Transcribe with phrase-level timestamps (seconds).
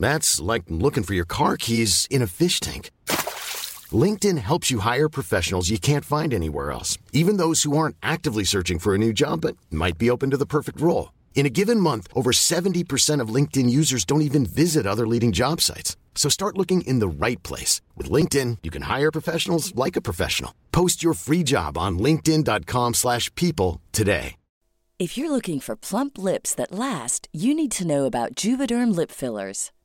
[0.00, 2.90] That's like looking for your car keys in a fish tank.
[3.92, 8.44] LinkedIn helps you hire professionals you can't find anywhere else, even those who aren't actively
[8.44, 11.12] searching for a new job but might be open to the perfect role.
[11.36, 15.60] In a given month, over 70% of LinkedIn users don't even visit other leading job
[15.60, 15.96] sites.
[16.16, 17.80] So start looking in the right place.
[17.94, 20.52] With LinkedIn, you can hire professionals like a professional.
[20.72, 24.34] Post your free job on linkedin.com slash people today.
[24.98, 29.10] If you're looking for plump lips that last, you need to know about Juvederm lip
[29.10, 29.70] fillers.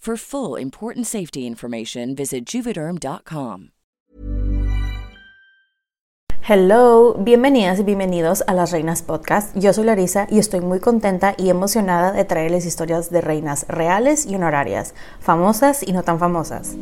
[0.00, 3.72] For full important safety information, visit juvederm.com.
[6.40, 9.54] Hello, bienvenidas y bienvenidos a Las Reinas Podcast.
[9.54, 14.24] Yo soy Larisa y estoy muy contenta y emocionada de traerles historias de reinas reales
[14.24, 16.74] y honorarias, famosas y no tan famosas.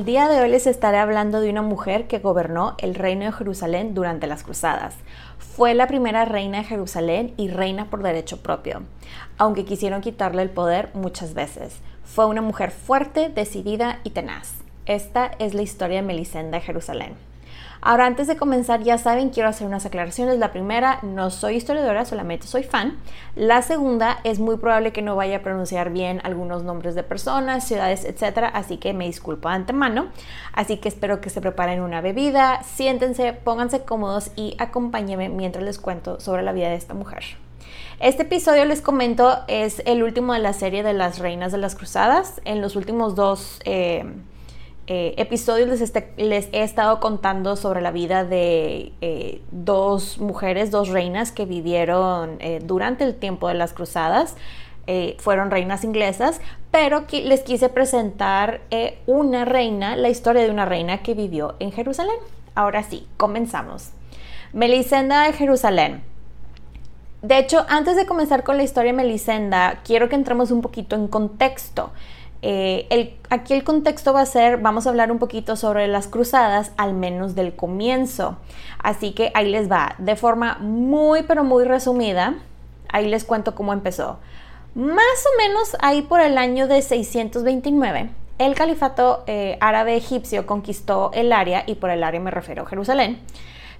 [0.00, 3.32] El día de hoy les estaré hablando de una mujer que gobernó el reino de
[3.32, 4.94] Jerusalén durante las cruzadas.
[5.36, 8.84] Fue la primera reina de Jerusalén y reina por derecho propio,
[9.36, 11.80] aunque quisieron quitarle el poder muchas veces.
[12.02, 14.54] Fue una mujer fuerte, decidida y tenaz.
[14.86, 17.29] Esta es la historia de Melisenda de Jerusalén.
[17.82, 20.38] Ahora, antes de comenzar, ya saben, quiero hacer unas aclaraciones.
[20.38, 22.98] La primera, no soy historiadora, solamente soy fan.
[23.36, 27.66] La segunda, es muy probable que no vaya a pronunciar bien algunos nombres de personas,
[27.66, 30.08] ciudades, etcétera, así que me disculpo de antemano.
[30.52, 35.78] Así que espero que se preparen una bebida, siéntense, pónganse cómodos y acompáñenme mientras les
[35.78, 37.24] cuento sobre la vida de esta mujer.
[37.98, 41.76] Este episodio, les comento, es el último de la serie de las Reinas de las
[41.76, 42.42] Cruzadas.
[42.44, 43.58] En los últimos dos...
[43.64, 44.04] Eh,
[44.92, 50.72] eh, episodios les, este, les, he estado contando sobre la vida de eh, dos mujeres,
[50.72, 54.34] dos reinas que vivieron eh, durante el tiempo de las cruzadas.
[55.18, 56.40] fueron reinas inglesas,
[56.72, 58.62] pero les quise presentar
[59.06, 62.16] una reina, la historia de una reina que vivió en Jerusalén.
[62.56, 63.90] Ahora sí, comenzamos.
[64.52, 66.02] Melisenda de Jerusalén.
[67.22, 70.96] De hecho, antes de comenzar con la historia de Melisenda, quiero que entremos un poquito
[70.96, 71.92] en contexto.
[72.42, 76.72] Eh, aquí el contexto va a ser, vamos a hablar un poquito sobre las cruzadas,
[76.76, 78.38] al menos del comienzo.
[78.82, 82.36] Así que ahí les va, de forma muy pero muy resumida,
[82.88, 84.18] ahí les cuento cómo empezó.
[84.74, 91.10] Más o menos ahí por el año de 629, el califato eh, árabe egipcio conquistó
[91.12, 93.20] el área, y por el área me refiero a Jerusalén.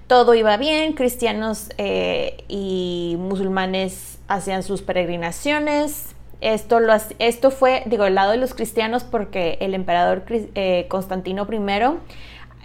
[0.05, 8.05] Todo iba bien, cristianos eh, y musulmanes hacían sus peregrinaciones, esto, lo, esto fue, digo,
[8.05, 11.59] el lado de los cristianos porque el emperador eh, Constantino I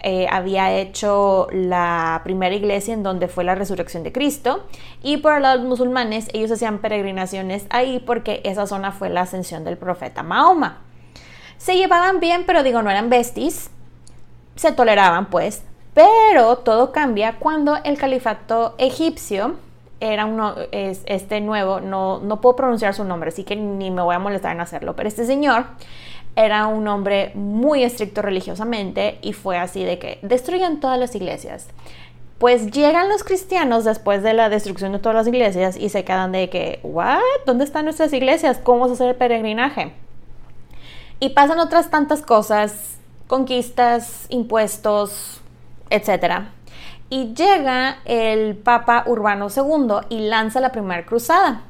[0.03, 4.65] eh, había hecho la primera iglesia en donde fue la resurrección de Cristo
[5.01, 9.09] y por el lado de los musulmanes ellos hacían peregrinaciones ahí porque esa zona fue
[9.09, 10.81] la ascensión del profeta Mahoma.
[11.57, 13.71] Se llevaban bien, pero digo, no eran besties,
[14.55, 15.63] se toleraban pues,
[15.95, 19.55] pero todo cambia cuando el califato egipcio
[19.99, 24.01] era uno, es, este nuevo, no, no puedo pronunciar su nombre, así que ni me
[24.01, 25.65] voy a molestar en hacerlo, pero este señor
[26.35, 31.67] era un hombre muy estricto religiosamente y fue así de que destruyan todas las iglesias.
[32.37, 36.31] Pues llegan los cristianos después de la destrucción de todas las iglesias y se quedan
[36.31, 37.17] de que, ¿what?
[37.47, 38.59] ¿Dónde están nuestras iglesias?
[38.61, 39.93] ¿Cómo vamos a hacer el peregrinaje?
[41.19, 45.41] Y pasan otras tantas cosas, conquistas, impuestos,
[45.89, 46.49] etc.
[47.09, 51.63] Y llega el Papa Urbano II y lanza la primera cruzada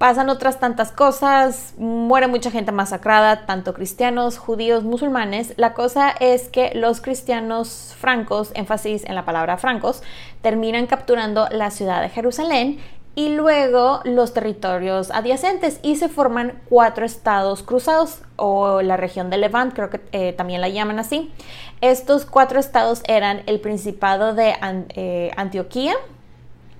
[0.00, 5.52] pasan otras tantas cosas, muere mucha gente masacrada, tanto cristianos, judíos, musulmanes.
[5.58, 10.02] La cosa es que los cristianos francos, énfasis en la palabra francos,
[10.40, 12.80] terminan capturando la ciudad de Jerusalén
[13.14, 19.38] y luego los territorios adyacentes y se forman cuatro estados cruzados o la región de
[19.38, 21.32] Levant, creo que eh, también la llaman así.
[21.80, 24.54] Estos cuatro estados eran el Principado de
[24.94, 25.94] eh, Antioquía,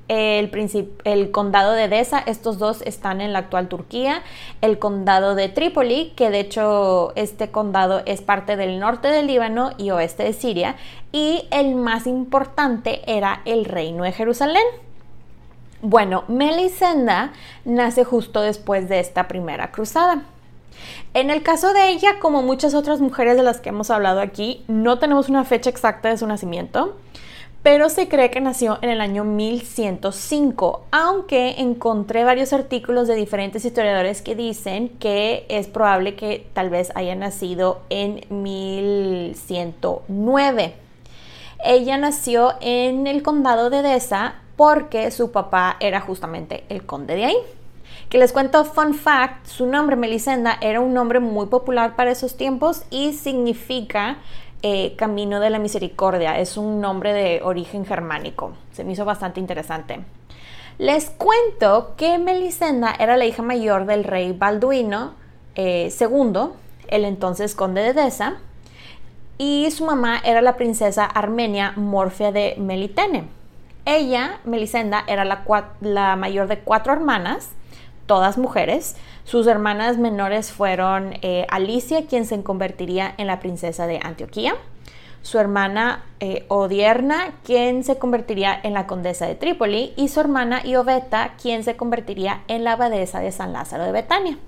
[0.09, 0.50] el,
[1.05, 4.23] el, condado de Edesa, estos dos están en la actual Turquía,
[4.61, 9.71] el condado de Trípoli, que de hecho este condado es parte del norte del Líbano
[9.79, 10.75] y oeste de Siria,
[11.12, 14.65] y el más importante era el reino de Jerusalén.
[15.82, 17.32] Bueno, Melisenda
[17.65, 20.23] nace justo después de esta primera cruzada.
[21.15, 24.65] En el caso de ella, como muchas otras mujeres de las que hemos hablado aquí,
[24.69, 26.97] no tenemos una fecha exacta de su nacimiento
[27.62, 33.62] pero se cree que nació en el año 1105, aunque encontré varios artículos de diferentes
[33.65, 40.75] historiadores que dicen que es probable que tal vez haya nacido en 1109.
[41.62, 47.25] Ella nació en el condado de Edesa porque su papá era justamente el conde de
[47.25, 47.37] ahí.
[48.11, 52.37] Que les cuento fun fact, su nombre Melisenda era un nombre muy popular para esos
[52.37, 54.19] tiempos y significa
[54.61, 56.39] eh, Camino de la Misericordia.
[56.39, 58.53] Es un nombre de origen germánico.
[58.73, 60.05] Se me hizo bastante interesante.
[60.77, 65.15] Les cuento que Melisenda era la hija mayor del rey Balduino
[65.55, 66.51] eh, II,
[66.89, 68.41] el entonces conde de Edesa,
[69.39, 73.40] y su mamá era la princesa armenia Morfia de Melitene.
[73.91, 77.51] Ella, Melisenda, era la, mayor de cuatro hermanas,
[78.07, 78.95] todas mujeres,
[79.25, 84.55] sus hermanas menores fueron eh, Alicia, quien se convertiría en la princesa de Antioquía,
[85.23, 90.65] su hermana eh, Odierna, quien se convertiría en la condesa de Trípoli, y su hermana
[90.65, 94.39] Ioveta, quien se convertiría en la abadesa de San Lázaro de Betania.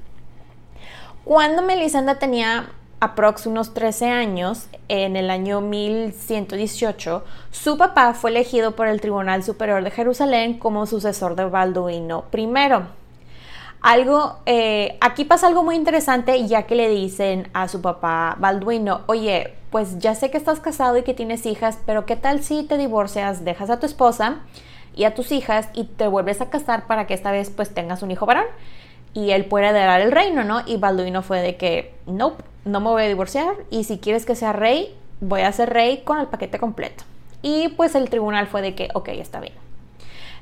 [1.25, 2.71] Cuando Melisenda tenía
[3.02, 9.43] aprox unos 13 años, en el año 1118, su papá fue elegido por el Tribunal
[9.43, 12.49] Superior de Jerusalén como sucesor de Balduino I.
[13.81, 19.00] Algo, eh, aquí pasa algo muy interesante ya que le dicen a su papá Balduino,
[19.06, 22.62] oye, pues ya sé que estás casado y que tienes hijas, pero ¿qué tal si
[22.62, 24.43] te divorcias, dejas a tu esposa
[24.94, 28.05] y a tus hijas y te vuelves a casar para que esta vez pues tengas
[28.05, 28.46] un hijo varón?
[29.14, 30.62] Y él puede heredar el reino, ¿no?
[30.67, 34.35] Y Balduino fue de que, no, no me voy a divorciar y si quieres que
[34.35, 37.05] sea rey, voy a ser rey con el paquete completo.
[37.43, 39.55] Y pues el tribunal fue de que, ok, está bien.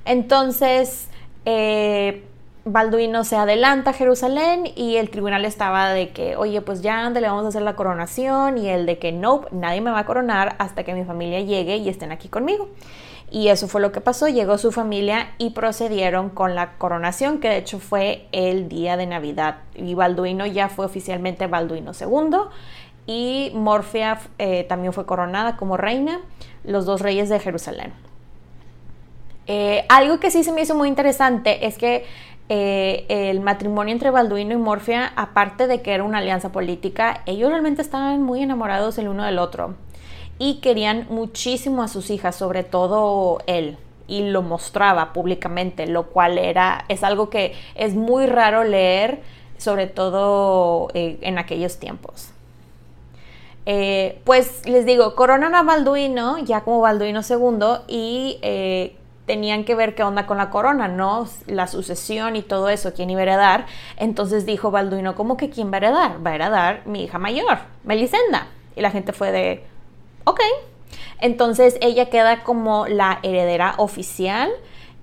[0.05, 1.09] Entonces,
[1.45, 2.25] eh,
[2.65, 7.21] Balduino se adelanta a Jerusalén y el tribunal estaba de que, oye, pues ya le
[7.21, 10.57] vamos a hacer la coronación y el de que, no, nadie me va a coronar
[10.59, 12.69] hasta que mi familia llegue y estén aquí conmigo.
[13.31, 17.49] Y eso fue lo que pasó, llegó su familia y procedieron con la coronación, que
[17.49, 19.59] de hecho fue el día de Navidad.
[19.75, 22.39] Y Balduino ya fue oficialmente Balduino II
[23.07, 26.21] y Morfia eh, también fue coronada como reina,
[26.65, 27.93] los dos reyes de Jerusalén.
[29.47, 32.05] Eh, algo que sí se me hizo muy interesante es que
[32.53, 37.49] eh, el matrimonio entre Balduino y Morfia, aparte de que era una alianza política, ellos
[37.49, 39.77] realmente estaban muy enamorados el uno del otro
[40.41, 43.79] y querían muchísimo a sus hijas, sobre todo él,
[44.09, 49.21] y lo mostraba públicamente, lo cual era, es algo que es muy raro leer,
[49.57, 52.31] sobre todo eh, en aquellos tiempos.
[53.65, 58.41] Eh, pues les digo, coronan a Balduino ya como Balduino II y
[59.31, 61.29] tenían que ver qué onda con la corona, ¿no?
[61.47, 63.67] La sucesión y todo eso, quién iba a heredar.
[63.97, 66.27] Entonces dijo Balduino, ¿cómo que quién va a heredar?
[66.27, 68.49] Va a heredar mi hija mayor, Melisenda.
[68.75, 69.63] Y la gente fue de,
[70.25, 70.41] ok.
[71.21, 74.51] Entonces ella queda como la heredera oficial.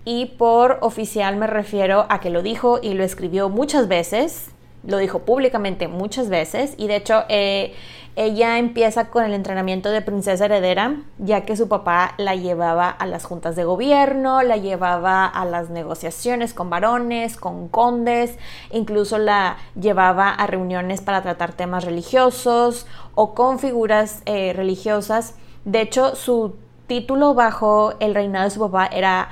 [0.03, 4.51] Y por oficial me refiero a que lo dijo y lo escribió muchas veces,
[4.85, 7.73] lo dijo públicamente muchas veces y de hecho eh,
[8.17, 13.05] ella empieza con el entrenamiento de princesa heredera, ya que su papá la llevaba a
[13.05, 18.39] las juntas de gobierno, la llevaba a las negociaciones con varones, con condes,
[18.71, 25.35] incluso la llevaba a reuniones para tratar temas religiosos o con figuras eh, religiosas.
[25.63, 26.55] De hecho, su
[26.87, 29.29] título bajo el reinado de su papá era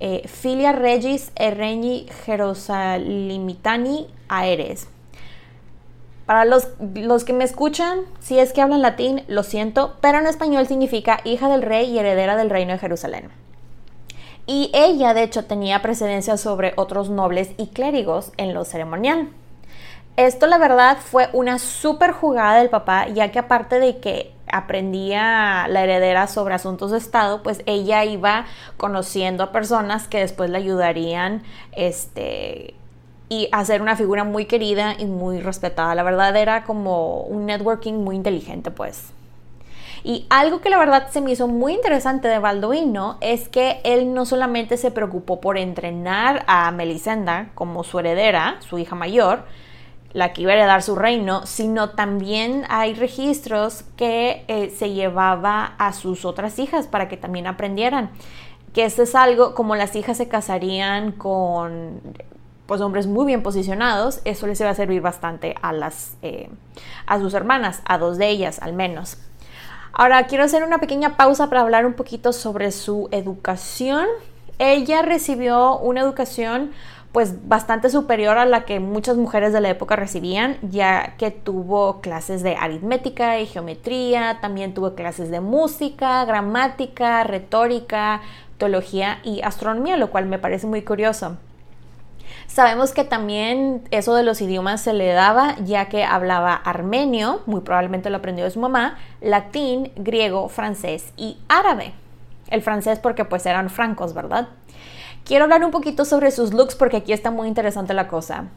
[0.00, 4.88] eh, Filia Regis Erregni Jerusalimitani Aeres
[6.26, 10.26] para los, los, que me escuchan, si es que hablan latín, lo siento, pero en
[10.26, 13.30] español significa hija del rey y heredera del reino de Jerusalén.
[14.46, 19.30] Y ella, de hecho, tenía precedencia sobre otros nobles y clérigos en lo ceremonial.
[20.16, 25.66] Esto la verdad fue una súper jugada del papá, ya que aparte de que aprendía
[25.68, 28.44] la heredera sobre asuntos de Estado, pues ella iba
[28.76, 32.74] conociendo a personas que después le ayudarían este,
[33.32, 35.94] y hacer una figura muy querida y muy respetada.
[35.94, 39.14] La verdad era como un networking muy inteligente, pues.
[40.04, 44.12] Y algo que la verdad se me hizo muy interesante de Balduino es que él
[44.12, 49.44] no solamente se preocupó por entrenar a Melisenda como su heredera, su hija mayor,
[50.12, 55.74] la que iba a heredar su reino, sino también hay registros que eh, se llevaba
[55.78, 58.10] a sus otras hijas para que también aprendieran.
[58.74, 62.02] Que esto es algo como las hijas se casarían con
[62.72, 66.48] pues hombres muy bien posicionados, eso les iba a servir bastante a las eh,
[67.04, 69.18] a sus hermanas, a dos de ellas al menos.
[69.92, 74.06] Ahora quiero hacer una pequeña pausa para hablar un poquito sobre su educación.
[74.58, 76.70] Ella recibió una educación
[77.12, 82.00] pues bastante superior a la que muchas mujeres de la época recibían, ya que tuvo
[82.00, 88.22] clases de aritmética y geometría, también tuvo clases de música, gramática, retórica,
[88.56, 91.36] teología y astronomía, lo cual me parece muy curioso.
[92.52, 97.62] Sabemos que también eso de los idiomas se le daba ya que hablaba armenio, muy
[97.62, 101.94] probablemente lo aprendió de su mamá, latín, griego, francés y árabe.
[102.50, 104.48] El francés porque pues eran francos, ¿verdad?
[105.24, 108.48] Quiero hablar un poquito sobre sus looks porque aquí está muy interesante la cosa.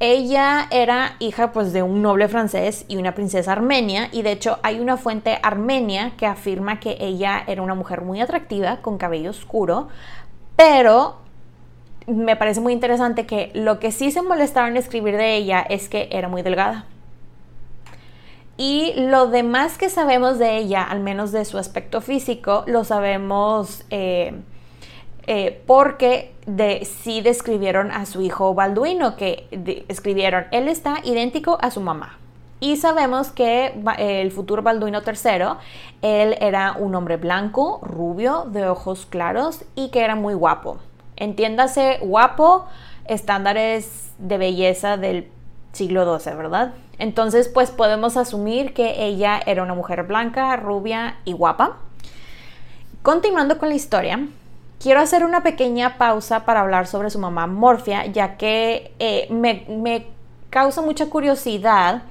[0.00, 4.58] Ella era hija pues de un noble francés y una princesa armenia y de hecho
[4.62, 9.30] hay una fuente armenia que afirma que ella era una mujer muy atractiva con cabello
[9.30, 9.88] oscuro,
[10.56, 11.23] pero
[12.06, 15.88] me parece muy interesante que lo que sí se molestaron en escribir de ella es
[15.88, 16.86] que era muy delgada.
[18.56, 23.84] Y lo demás que sabemos de ella, al menos de su aspecto físico, lo sabemos
[23.90, 24.32] eh,
[25.26, 29.48] eh, porque de, sí describieron a su hijo Balduino, que
[29.88, 32.18] escribieron, él está idéntico a su mamá.
[32.60, 35.58] Y sabemos que el futuro Balduino III,
[36.02, 40.78] él era un hombre blanco, rubio, de ojos claros y que era muy guapo.
[41.16, 42.66] Entiéndase, guapo,
[43.06, 45.28] estándares de belleza del
[45.72, 46.72] siglo XII, ¿verdad?
[46.98, 51.78] Entonces, pues podemos asumir que ella era una mujer blanca, rubia y guapa.
[53.02, 54.26] Continuando con la historia,
[54.80, 60.06] quiero hacer una pequeña pausa para hablar sobre su mamá Morfia, ya que eh, me,
[60.50, 62.02] causa mucha curiosidad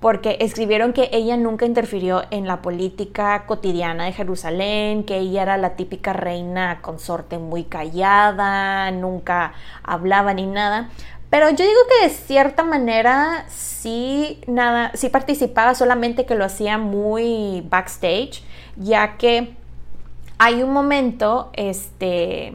[0.00, 5.56] porque escribieron que ella nunca interfirió en la política cotidiana de Jerusalén, que ella era
[5.58, 9.52] la típica reina consorte muy callada, nunca
[9.82, 10.88] hablaba ni nada.
[11.28, 16.78] Pero yo digo que de cierta manera sí, nada, sí participaba, solamente que lo hacía
[16.78, 18.42] muy backstage,
[18.76, 19.54] ya que
[20.38, 22.54] hay un momento este,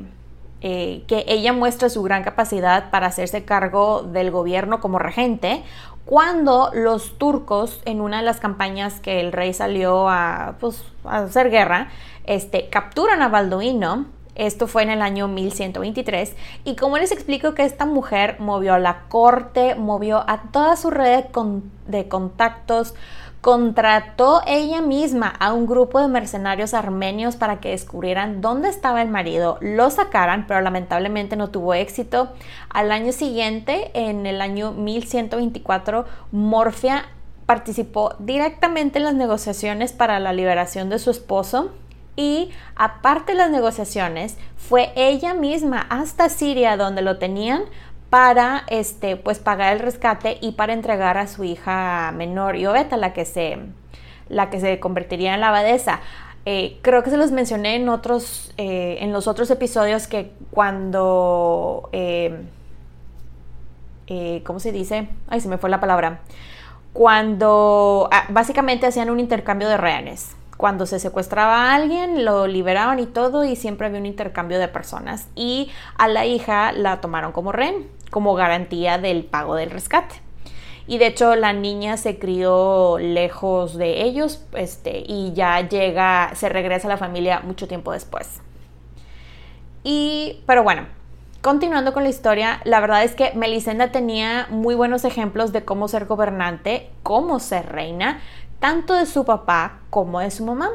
[0.62, 5.64] eh, que ella muestra su gran capacidad para hacerse cargo del gobierno como regente,
[6.06, 11.50] cuando los turcos, en una de las campañas que el rey salió a, pues, hacer
[11.50, 11.90] guerra,
[12.26, 14.06] este, capturan a Balduino.
[14.36, 16.36] Esto fue en el año 1123.
[16.64, 20.92] Y como les explico que esta mujer movió a la corte, movió a toda su
[20.92, 21.26] red
[21.88, 22.94] de contactos,
[23.46, 29.10] contrató ella misma a un grupo de mercenarios armenios para que descubrieran dónde estaba el
[29.10, 32.30] marido, lo sacaran, pero lamentablemente no tuvo éxito.
[32.70, 37.06] Al año siguiente, en el año 1124, Morfia
[37.46, 41.70] participó directamente en las negociaciones para la liberación de su esposo
[42.16, 47.66] y aparte de las negociaciones, fue ella misma hasta Siria donde lo tenían
[48.16, 53.12] para este, pues, pagar el rescate y para entregar a su hija menor, Yoveta, la
[53.12, 53.58] que se,
[54.30, 56.00] la que se convertiría en la abadesa.
[56.46, 61.90] Eh, creo que se los mencioné en otros, eh, en los otros episodios que cuando,
[61.92, 62.46] eh,
[64.46, 65.10] ¿cómo se dice?
[65.28, 66.22] Ay, se me fue la palabra.
[66.94, 73.00] Cuando ah, básicamente hacían un intercambio de rehenes cuando se secuestraba a alguien, lo liberaban
[73.00, 75.28] y todo, y siempre había un intercambio de personas.
[75.36, 80.16] Y a la hija la tomaron como rehén, como garantía del pago del rescate.
[80.88, 86.48] Y de hecho la niña se crió lejos de ellos este, y ya llega, se
[86.48, 88.40] regresa a la familia mucho tiempo después.
[89.84, 90.86] Y, pero bueno,
[91.42, 95.90] continuando con la historia, la verdad es que Melisenda tenía muy buenos ejemplos de cómo
[95.90, 98.22] ser gobernante, cómo ser reina,
[98.62, 100.70] tanto de su papá como de su mamá.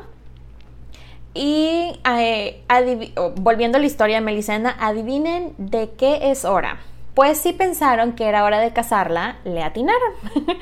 [1.32, 2.62] Y eh,
[3.37, 6.80] volviendo a la historia de Melisenda, adivinen de qué es hora.
[7.14, 10.12] Pues si pensaron que era hora de casarla, le atinaron.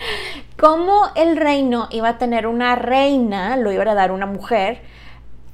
[0.58, 4.80] Como el reino iba a tener una reina, lo iba a dar una mujer,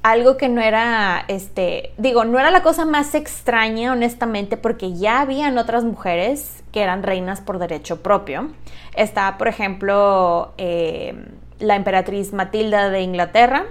[0.05, 5.21] algo que no era, este, digo, no era la cosa más extraña, honestamente, porque ya
[5.21, 8.49] habían otras mujeres que eran reinas por derecho propio.
[8.95, 11.15] Está, por ejemplo, eh,
[11.57, 13.65] la emperatriz Matilda de Inglaterra,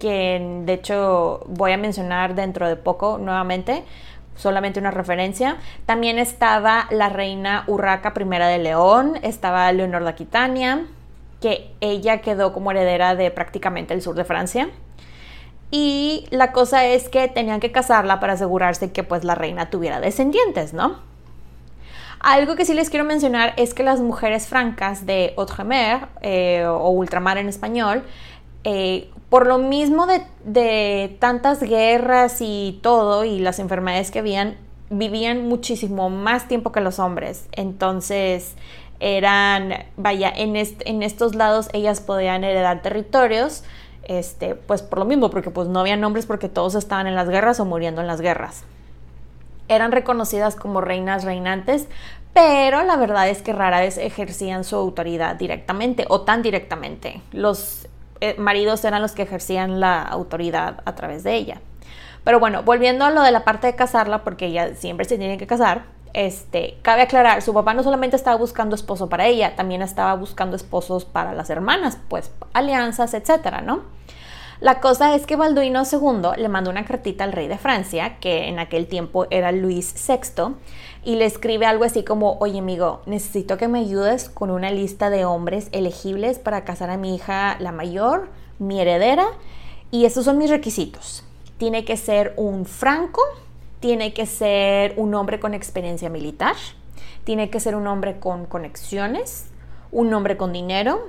[0.00, 3.84] que de hecho voy a mencionar dentro de poco nuevamente,
[4.40, 5.56] solamente una referencia.
[5.86, 10.86] También estaba la reina Urraca I de León, estaba Leonor de Aquitania,
[11.40, 14.68] que ella quedó como heredera de prácticamente el sur de Francia.
[15.70, 20.00] Y la cosa es que tenían que casarla para asegurarse que pues la reina tuviera
[20.00, 20.98] descendientes, ¿no?
[22.18, 26.90] Algo que sí les quiero mencionar es que las mujeres francas de Outremer eh, o
[26.90, 28.04] ultramar en español,
[28.64, 34.56] eh, por lo mismo de, tantas guerras y todo y las enfermedades que habían,
[34.90, 37.46] vivían muchísimo más tiempo que los hombres.
[37.52, 38.54] Entonces
[38.98, 43.64] eran, vaya, en, en estos lados ellas podían heredar territorios
[44.10, 47.28] este, pues por lo mismo, porque pues no había nombres porque todos estaban en las
[47.28, 48.64] guerras o muriendo en las guerras.
[49.68, 51.86] Eran reconocidas como reinas reinantes,
[52.34, 57.20] pero la verdad es que rara vez ejercían su autoridad directamente o tan directamente.
[57.30, 57.86] Los
[58.38, 61.60] maridos eran los que ejercían la autoridad a través de ella.
[62.24, 65.38] Pero bueno, volviendo a lo de la parte de casarla, porque ella siempre se tiene
[65.38, 69.80] que casar, este, cabe aclarar, su papá no solamente estaba buscando esposo para ella, también
[69.80, 73.82] estaba buscando esposos para las hermanas, pues alianzas, etcétera, ¿no?
[74.60, 78.46] La cosa es que Balduino II le mandó una cartita al rey de Francia, que
[78.46, 80.54] en aquel tiempo era Luis VI,
[81.02, 85.08] y le escribe algo así como, oye amigo, necesito que me ayudes con una lista
[85.08, 89.28] de hombres elegibles para casar a mi hija la mayor, mi heredera,
[89.90, 91.24] y estos son mis requisitos.
[91.56, 93.22] Tiene que ser un franco,
[93.80, 96.56] tiene que ser un hombre con experiencia militar,
[97.24, 99.46] tiene que ser un hombre con conexiones,
[99.90, 101.08] un hombre con dinero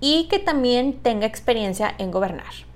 [0.00, 2.69] y que también tenga experiencia en gobernar.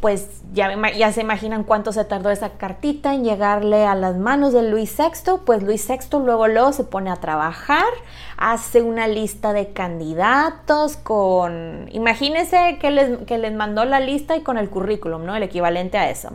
[0.00, 4.62] Pues ya, se imaginan cuánto se tardó esa cartita en llegarle a las manos de
[4.62, 7.86] Luis VI, pues Luis VI luego luego se pone a trabajar,
[8.36, 14.42] hace una lista de candidatos con, imagínense que les, que les mandó la lista y
[14.42, 15.34] con el currículum, ¿no?
[15.34, 16.30] El equivalente a eso.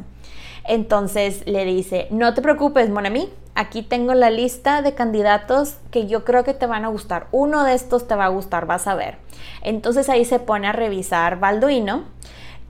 [0.63, 6.23] Entonces le dice, no te preocupes, Monami, aquí tengo la lista de candidatos que yo
[6.23, 7.27] creo que te van a gustar.
[7.31, 9.17] Uno de estos te va a gustar, vas a ver.
[9.61, 12.05] Entonces ahí se pone a revisar Balduino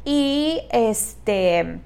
[0.06, 1.80] y este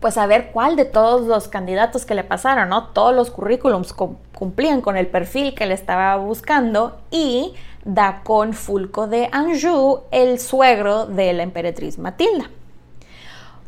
[0.00, 2.88] pues a ver cuál de todos los candidatos que le pasaron, ¿no?
[2.88, 7.52] Todos los currículums cumplían con el perfil que le estaba buscando y
[7.84, 12.50] da con Fulco de Anjou, el suegro de la emperatriz Matilda.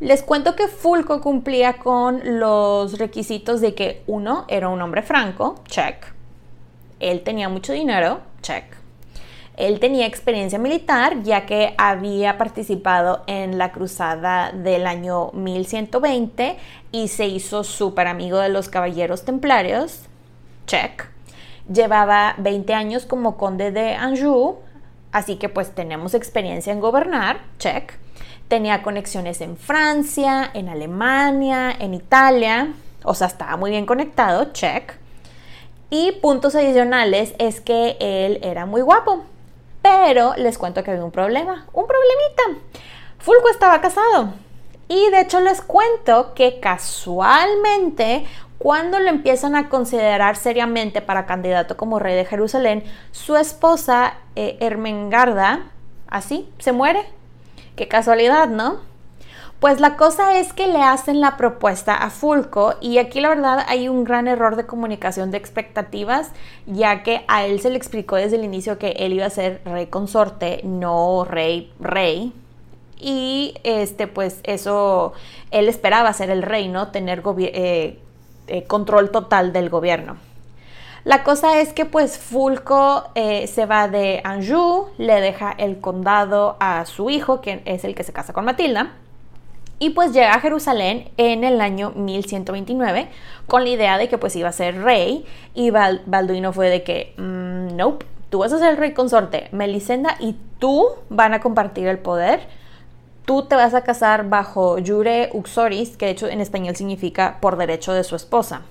[0.00, 5.56] Les cuento que Fulco cumplía con los requisitos de que uno era un hombre franco,
[5.68, 6.14] check.
[6.98, 8.81] Él tenía mucho dinero, check.
[9.62, 16.56] Él tenía experiencia militar ya que había participado en la cruzada del año 1120
[16.90, 20.00] y se hizo súper amigo de los caballeros templarios,
[20.66, 21.06] check.
[21.72, 24.58] Llevaba 20 años como conde de Anjou,
[25.12, 27.92] así que pues tenemos experiencia en gobernar, check.
[28.48, 34.94] Tenía conexiones en Francia, en Alemania, en Italia, o sea, estaba muy bien conectado, check.
[35.88, 39.22] Y puntos adicionales es que él era muy guapo,
[39.82, 42.66] pero les cuento que había un problema, un problemita.
[43.18, 44.32] Fulco estaba casado.
[44.88, 48.26] Y de hecho les cuento que casualmente
[48.58, 54.56] cuando lo empiezan a considerar seriamente para candidato como rey de Jerusalén, su esposa eh,
[54.60, 55.70] Ermengarda,
[56.08, 57.04] así, se muere
[57.76, 58.80] Qué casualidad, ¿no?
[59.62, 63.64] Pues la cosa es que le hacen la propuesta a Fulco y aquí la verdad
[63.68, 66.32] hay un gran error de comunicación de expectativas,
[66.66, 69.60] ya que a él se le explicó desde el inicio que él iba a ser
[69.64, 72.32] rey consorte, no rey rey.
[72.98, 75.12] Y este, pues eso,
[75.52, 76.88] él esperaba ser el rey, ¿no?
[76.88, 78.00] Tener eh,
[78.48, 80.16] eh, control total del gobierno.
[81.04, 86.56] La cosa es que pues Fulco eh, se va de Anjou, le deja el condado
[86.58, 88.94] a su hijo, que es el que se casa con Matilda,
[89.78, 93.08] y pues llega a Jerusalén en el año 1129
[93.46, 97.14] con la idea de que pues iba a ser rey y Balduino fue de que,
[97.16, 101.88] mm, nope, tú vas a ser el rey consorte, Melisenda y tú van a compartir
[101.88, 102.46] el poder.
[103.24, 107.56] Tú te vas a casar bajo Jure Uxoris, que de hecho en español significa por
[107.56, 108.62] derecho de su esposa.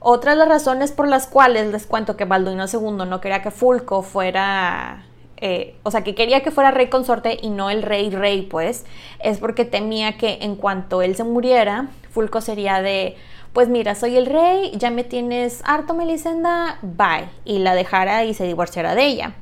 [0.00, 3.50] Otra de las razones por las cuales les cuento que Balduino II no quería que
[3.50, 5.04] Fulco fuera,
[5.38, 8.84] eh, o sea, que quería que fuera rey consorte y no el rey rey, pues,
[9.20, 13.16] es porque temía que en cuanto él se muriera, Fulco sería de,
[13.52, 18.34] pues mira, soy el rey, ya me tienes harto Melisenda, bye, y la dejara y
[18.34, 19.34] se divorciara de ella.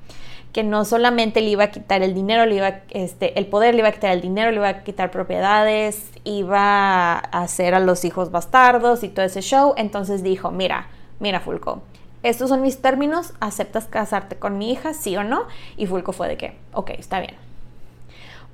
[0.55, 3.81] que no solamente le iba a quitar el dinero, le iba, este, el poder, le
[3.81, 8.05] iba a quitar el dinero, le iba a quitar propiedades, iba a hacer a los
[8.05, 9.75] hijos bastardos y todo ese show.
[9.77, 10.87] Entonces dijo, mira,
[11.19, 11.83] mira Fulco,
[12.25, 15.45] estos son mis términos, ¿aceptas casarte con mi hija, sí o no?
[15.77, 17.35] Y Fulco fue de que, ok, está bien.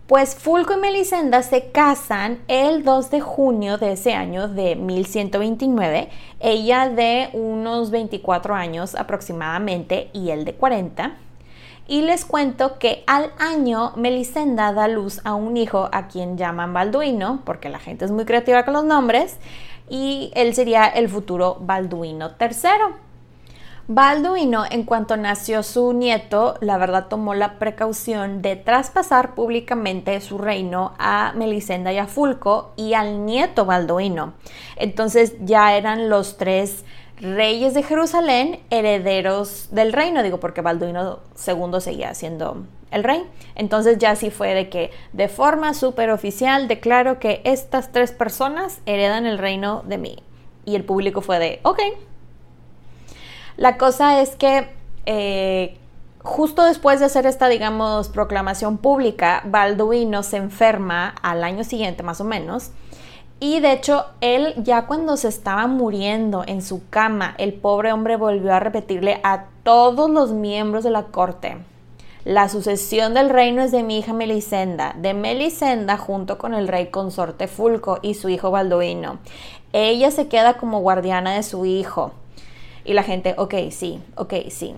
[0.06, 6.08] Pues Fulco y Melisenda se casan el 2 de junio de ese año de 1129,
[6.40, 11.12] ella de unos 24 años aproximadamente y él de 40
[11.90, 16.72] y les cuento que al año Melisenda da luz a un hijo a quien llaman
[16.72, 19.38] Balduino, porque la gente es muy creativa con los nombres,
[19.88, 23.09] y él sería el futuro Balduino III.
[23.92, 30.38] Balduino, en cuanto nació su nieto, la verdad tomó la precaución de traspasar públicamente su
[30.38, 34.34] reino a Melisenda y a Fulco y al nieto Balduino.
[34.76, 36.84] Entonces ya eran los tres
[37.16, 42.58] reyes de Jerusalén, herederos del reino, digo porque Balduino II seguía siendo
[42.92, 43.26] el rey.
[43.56, 48.82] Entonces ya sí fue de que de forma súper oficial declaro que estas tres personas
[48.86, 50.16] heredan el reino de mí.
[50.64, 51.80] Y el público fue de, ok.
[53.60, 54.70] La cosa es que
[55.04, 55.76] eh,
[56.22, 62.22] justo después de hacer esta, digamos, proclamación pública, Balduino se enferma al año siguiente más
[62.22, 62.70] o menos
[63.38, 68.16] y de hecho, él ya cuando se estaba muriendo en su cama, el pobre hombre
[68.16, 71.58] volvió a repetirle a todos los miembros de la corte,
[72.24, 76.86] la sucesión del reino es de mi hija Melisenda, de Melisenda junto con el rey
[76.86, 79.18] consorte Fulco y su hijo Balduino.
[79.74, 82.12] Ella se queda como guardiana de su hijo.
[82.84, 84.74] Y la gente, ok, sí, ok, sí.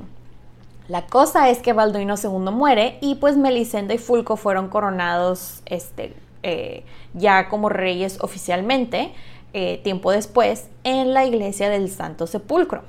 [0.88, 6.15] La cosa es que Balduino II muere y pues Melisenda y Fulco fueron coronados este,
[6.43, 6.85] eh,
[7.15, 9.12] ya como reyes oficialmente,
[9.53, 12.83] eh, tiempo después, en la iglesia del Santo Sepulcro.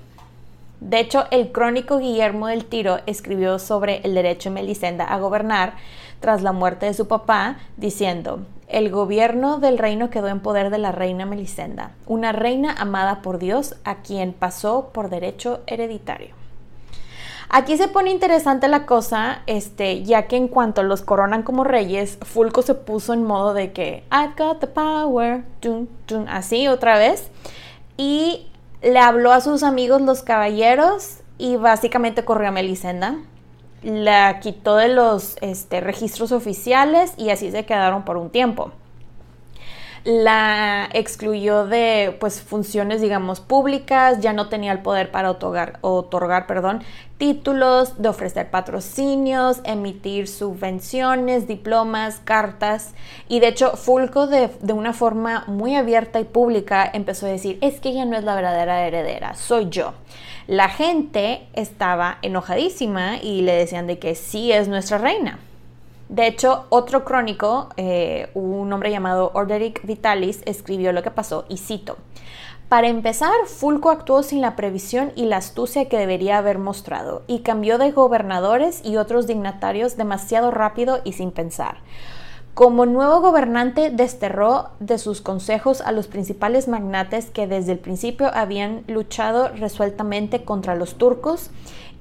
[0.80, 5.76] De hecho, el crónico Guillermo del Tiro escribió sobre el derecho de Melisenda a gobernar
[6.20, 8.40] tras la muerte de su papá, diciendo,
[8.74, 13.38] el gobierno del reino quedó en poder de la reina Melisenda, una reina amada por
[13.38, 16.36] Dios a quien pasó por derecho hereditario.
[17.50, 22.18] Aquí se pone interesante la cosa, este, ya que en cuanto los coronan como reyes,
[22.24, 25.44] Fulco se puso en modo de que I've got the power,
[26.28, 27.30] así otra vez,
[27.96, 28.48] y
[28.82, 33.18] le habló a sus amigos los caballeros y básicamente corrió a Melisenda.
[33.84, 38.72] La quitó de los este, registros oficiales y así se quedaron por un tiempo
[40.04, 46.46] la excluyó de pues funciones digamos públicas, ya no tenía el poder para otorgar, otorgar
[46.46, 46.84] perdón,
[47.18, 52.94] títulos, de ofrecer patrocinios, emitir subvenciones, diplomas, cartas
[53.30, 57.58] y de hecho Fulco de, de una forma muy abierta y pública empezó a decir
[57.62, 59.94] es que ella no es la verdadera heredera, soy yo.
[60.48, 65.40] La gente estaba enojadísima y le decían de que sí es nuestra reina.
[66.10, 71.58] De hecho, otro crónico, eh, un hombre llamado Orderic Vitalis, escribió lo que pasó y
[71.58, 71.98] cito.
[72.68, 77.40] Para empezar, Fulco actuó sin la previsión y la astucia que debería haber mostrado y
[77.40, 81.78] cambió de gobernadores y otros dignatarios demasiado rápido y sin pensar.
[82.54, 88.30] Como nuevo gobernante desterró de sus consejos a los principales magnates que desde el principio
[88.32, 91.50] habían luchado resueltamente contra los turcos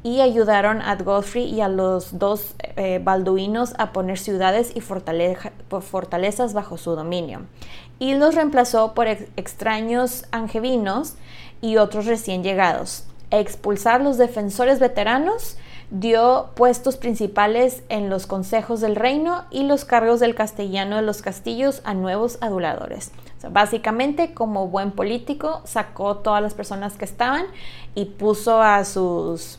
[0.03, 6.53] y ayudaron a Godfrey y a los dos eh, balduinos a poner ciudades y fortalezas
[6.53, 7.41] bajo su dominio.
[7.99, 11.15] Y los reemplazó por extraños angevinos
[11.63, 13.07] y otros recién llegados.
[13.31, 15.57] A expulsar los defensores veteranos,
[15.93, 21.21] dio puestos principales en los consejos del reino y los cargos del castellano de los
[21.21, 23.13] castillos a nuevos aduladores.
[23.51, 27.45] básicamente, como buen político, sacó todas las personas que estaban
[27.95, 29.59] y puso a sus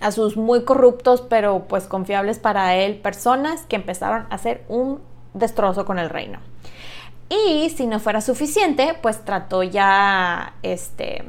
[0.00, 4.98] a sus muy corruptos, pero pues confiables para él, personas que empezaron a hacer un
[5.34, 6.38] destrozo con el reino.
[7.28, 11.24] Y si no fuera suficiente, pues trató ya este,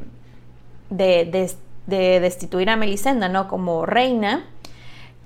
[1.88, 3.48] de, destituir a Melisenda, ¿no?
[3.48, 4.46] Como reina.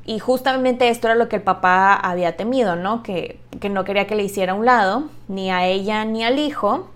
[0.05, 3.01] Y justamente esto era lo que el papá había temido, ¿no?
[3.01, 6.89] Que, que no quería que le hiciera un lado, ni a ella ni al hijo.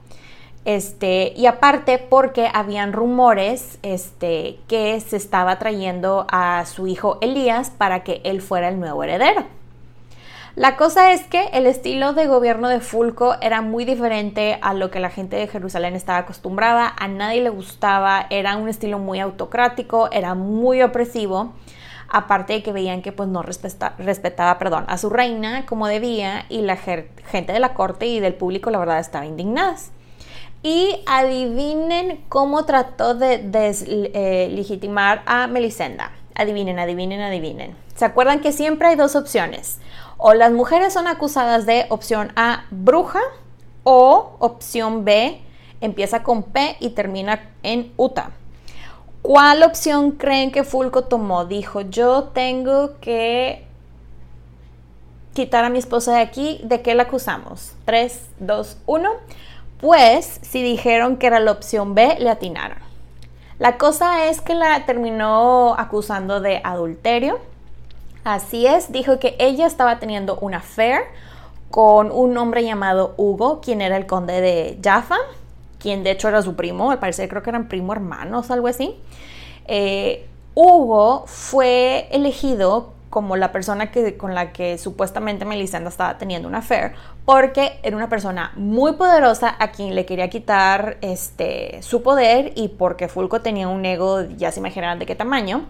[0.66, 7.72] Este, y aparte porque habían rumores este, que se estaba trayendo a su hijo Elías
[7.72, 9.46] para que él fuera el nuevo heredero.
[10.56, 14.90] La cosa es que el estilo de gobierno de Fulco era muy diferente a lo
[14.90, 19.20] que la gente de Jerusalén estaba acostumbrada, a nadie le gustaba, era un estilo muy
[19.20, 21.54] autocrático, era muy opresivo,
[22.10, 26.62] aparte de que veían que pues no respetaba perdón, a su reina como debía y
[26.62, 29.92] la gente de la corte y del público la verdad estaba indignadas.
[30.62, 36.12] Y adivinen cómo trató de deslegitimar a Melisenda.
[36.36, 37.76] Adivinen, adivinen, adivinen.
[37.96, 39.80] ¿Se acuerdan que siempre hay dos opciones?
[40.22, 43.22] O las mujeres son acusadas de opción A, bruja,
[43.84, 45.42] o opción B,
[45.80, 48.32] empieza con P y termina en UTA.
[49.22, 51.46] ¿Cuál opción creen que Fulco tomó?
[51.46, 53.66] Dijo, yo tengo que
[55.34, 56.60] quitar a mi esposa de aquí.
[56.64, 57.74] ¿De qué la acusamos?
[57.86, 59.10] 3, 2, 1.
[59.80, 62.80] Pues si dijeron que era la opción B, le atinaron.
[63.58, 67.40] La cosa es que la terminó acusando de adulterio.
[68.24, 71.02] Así es, dijo que ella estaba teniendo una affair
[71.72, 75.18] con un hombre llamado Hugo, quien era el conde de Jaffa,
[75.80, 78.96] quien de hecho era su primo, al parecer creo que eran primo hermanos, algo así.
[79.66, 86.48] Eh, Hugo fue elegido como la persona que, con la que supuestamente Melisenda estaba teniendo
[86.48, 86.94] una affair,
[87.26, 92.68] porque era una persona muy poderosa a quien le quería quitar este, su poder y
[92.68, 95.66] porque Fulco tenía un ego, ya se imaginarán de qué tamaño.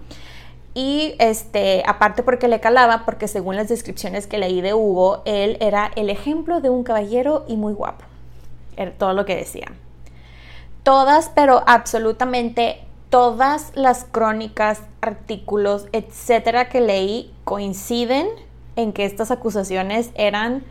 [0.79, 5.57] Y este, aparte porque le calaba, porque según las descripciones que leí de Hugo, él
[5.59, 8.05] era el ejemplo de un caballero y muy guapo.
[8.77, 9.73] Era todo lo que decía.
[10.83, 18.29] Todas, pero absolutamente todas las crónicas, artículos, etcétera que leí coinciden
[18.77, 20.63] en que estas acusaciones eran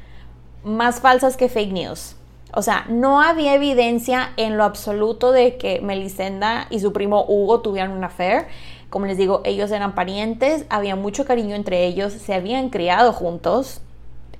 [0.64, 2.16] más falsas que fake news.
[2.54, 7.60] O sea, no había evidencia en lo absoluto de que Melisenda y su primo Hugo
[7.60, 8.46] tuvieran una affair.
[8.90, 13.82] Como les digo, ellos eran parientes, había mucho cariño entre ellos, se habían criado juntos,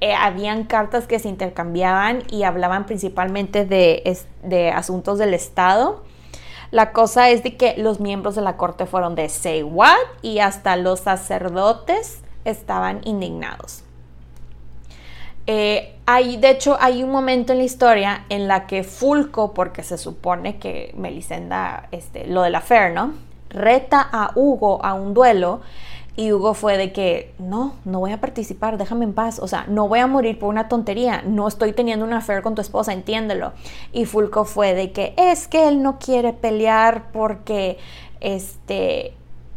[0.01, 6.03] eh, habían cartas que se intercambiaban y hablaban principalmente de, de asuntos del Estado.
[6.71, 10.39] La cosa es de que los miembros de la corte fueron de say what y
[10.39, 13.85] hasta los sacerdotes estaban indignados.
[15.47, 19.83] Eh, hay, de hecho, hay un momento en la historia en la que Fulco, porque
[19.83, 23.15] se supone que Melisenda, este, lo de la Fer, ¿no?
[23.51, 25.61] Reta a Hugo a un duelo
[26.19, 29.39] y Hugo fue de que, no, no voy a participar, déjame en paz.
[29.39, 31.23] O sea, no voy a morir por una tontería.
[31.25, 33.53] No estoy teniendo una affair con tu esposa, entiéndelo.
[33.93, 37.79] Y Fulco fue de que es que él no quiere pelear porque
[38.19, 39.15] este,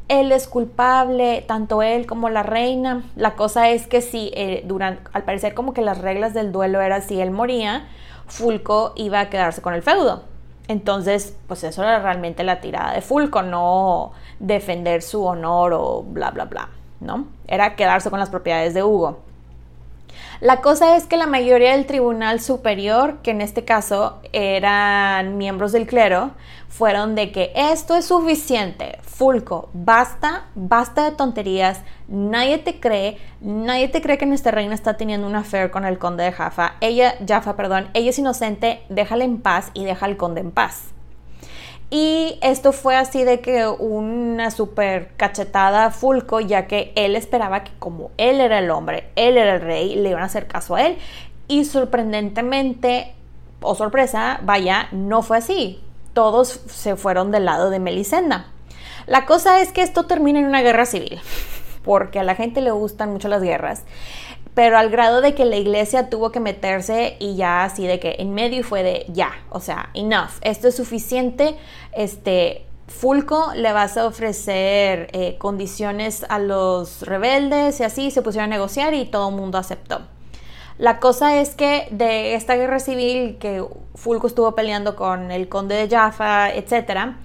[0.08, 3.06] él es culpable, tanto él como la reina.
[3.16, 6.80] La cosa es que si, eh, durante, al parecer como que las reglas del duelo
[6.80, 7.88] era si él moría,
[8.28, 10.31] Fulco iba a quedarse con el feudo.
[10.72, 16.32] Entonces, pues eso era realmente la tirada de Fulco, no defender su honor o bla,
[16.32, 16.70] bla, bla,
[17.02, 17.26] ¿no?
[17.46, 19.20] Era quedarse con las propiedades de Hugo.
[20.42, 25.72] La cosa es que la mayoría del Tribunal Superior, que en este caso eran miembros
[25.72, 26.32] del clero,
[26.68, 33.88] fueron de que esto es suficiente, Fulco, basta, basta de tonterías, nadie te cree, nadie
[33.88, 37.14] te cree que nuestra reina está teniendo una affair con el conde de Jaffa, ella,
[37.28, 40.86] Jaffa, perdón, ella es inocente, déjala en paz y deja al conde en paz.
[41.94, 47.66] Y esto fue así de que una super cachetada a Fulco, ya que él esperaba
[47.66, 50.76] que como él era el hombre, él era el rey, le iban a hacer caso
[50.76, 50.98] a él.
[51.50, 53.14] Y sorprendentemente,
[53.62, 55.84] o sorpresa, vaya, no fue así.
[56.14, 58.48] Todos se fueron del lado de Melisenda.
[59.06, 61.20] La cosa es que esto termina en una guerra civil,
[61.84, 63.84] porque a la gente le gustan mucho las guerras
[64.54, 68.18] pero al grado de que la iglesia tuvo que meterse y ya así de que
[68.20, 71.58] en medio fue de ya, o sea, enough, esto es suficiente,
[71.94, 78.52] este, Fulco le vas a ofrecer eh, condiciones a los rebeldes y así se pusieron
[78.52, 80.02] a negociar y todo el mundo aceptó.
[80.78, 83.64] La cosa es que de esta guerra civil que
[83.96, 87.16] Fulco estuvo peleando con el conde de Jaffa, etc.,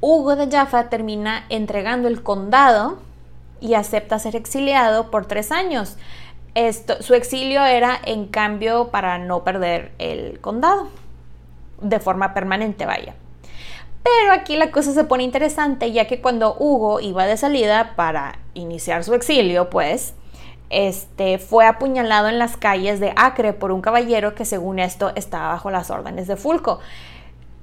[0.00, 2.98] Hugo de Jaffa termina entregando el condado
[3.60, 5.96] y acepta ser exiliado por tres años
[7.00, 10.88] su exilio era en cambio para no perder el condado,
[11.80, 13.14] de forma permanente, vaya.
[14.04, 18.38] Pero aquí la cosa se pone interesante, ya que cuando Hugo iba de salida para
[18.52, 20.14] iniciar su exilio, pues,
[20.68, 25.48] este, fue apuñalado en las calles de Acre por un caballero que según esto estaba
[25.48, 26.80] bajo las órdenes de Fulco.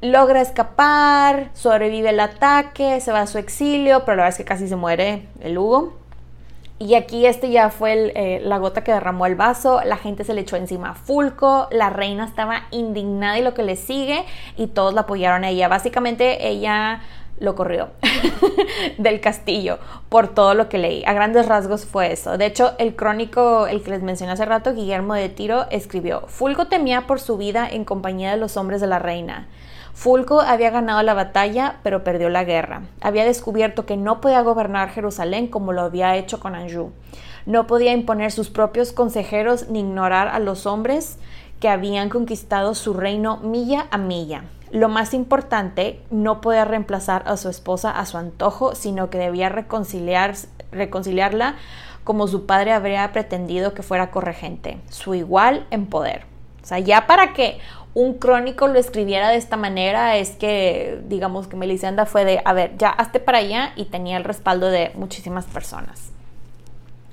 [0.02, 4.46] Logra escapar, sobrevive el ataque, se va a su exilio, pero la verdad es que
[4.46, 6.01] casi se muere el Hugo.
[6.82, 10.34] Y aquí este ya fue eh, la gota que derramó el vaso, la gente se
[10.34, 14.26] le echó encima a Fulco, la reina estaba indignada y lo que le sigue
[14.58, 15.68] y todos la apoyaron a ella.
[15.68, 17.02] Básicamente ella
[17.40, 17.90] lo corrió
[18.98, 19.78] del castillo
[20.10, 21.04] por todo lo que leí.
[21.06, 22.40] A grandes rasgos fue eso.
[22.40, 26.66] De hecho, el crónico, el que les mencioné hace rato, Guillermo de Tiro, escribió, Fulco
[26.66, 29.48] temía por su vida en compañía de los hombres de la reina.
[29.94, 32.84] Fulco había ganado la batalla, pero perdió la guerra.
[33.02, 36.92] Había descubierto que no podía gobernar Jerusalén como lo había hecho con Anjou.
[37.46, 41.18] No podía imponer sus propios consejeros ni ignorar a los hombres
[41.60, 44.44] que habían conquistado su reino milla a milla.
[44.72, 49.50] Lo más importante, no podía reemplazar a su esposa a su antojo, sino que debía
[49.50, 50.34] reconciliar,
[50.72, 51.56] reconciliarla
[52.04, 56.26] como su padre habría pretendido que fuera corregente, su igual en poder.
[56.64, 57.60] O sea, ya para que
[57.94, 62.54] un crónico lo escribiera de esta manera es que, digamos que Melisenda fue de, a
[62.54, 66.12] ver, ya hazte para allá y tenía el respaldo de muchísimas personas.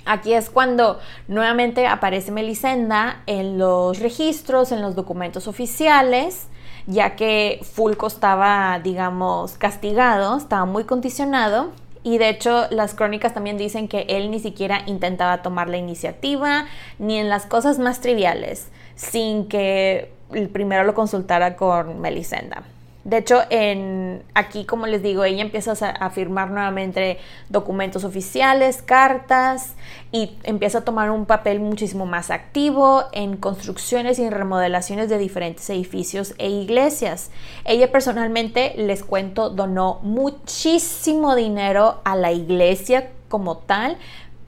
[0.05, 6.47] Aquí es cuando nuevamente aparece Melisenda en los registros, en los documentos oficiales,
[6.87, 11.73] ya que Fulco estaba, digamos, castigado, estaba muy condicionado.
[12.05, 16.67] Y de hecho las crónicas también dicen que él ni siquiera intentaba tomar la iniciativa,
[16.99, 20.17] ni en las cosas más triviales, sin que
[20.53, 22.63] primero lo consultara con Melisenda.
[23.09, 29.77] De hecho, en, aquí, como les digo, ella empieza a, firmar nuevamente documentos oficiales, cartas,
[30.13, 35.71] y empieza a tomar un papel muchísimo más activo en construcciones y remodelaciones de diferentes
[35.71, 37.31] edificios e iglesias.
[37.65, 43.97] Ella personalmente, les cuento, donó muchísimo dinero a la iglesia como tal,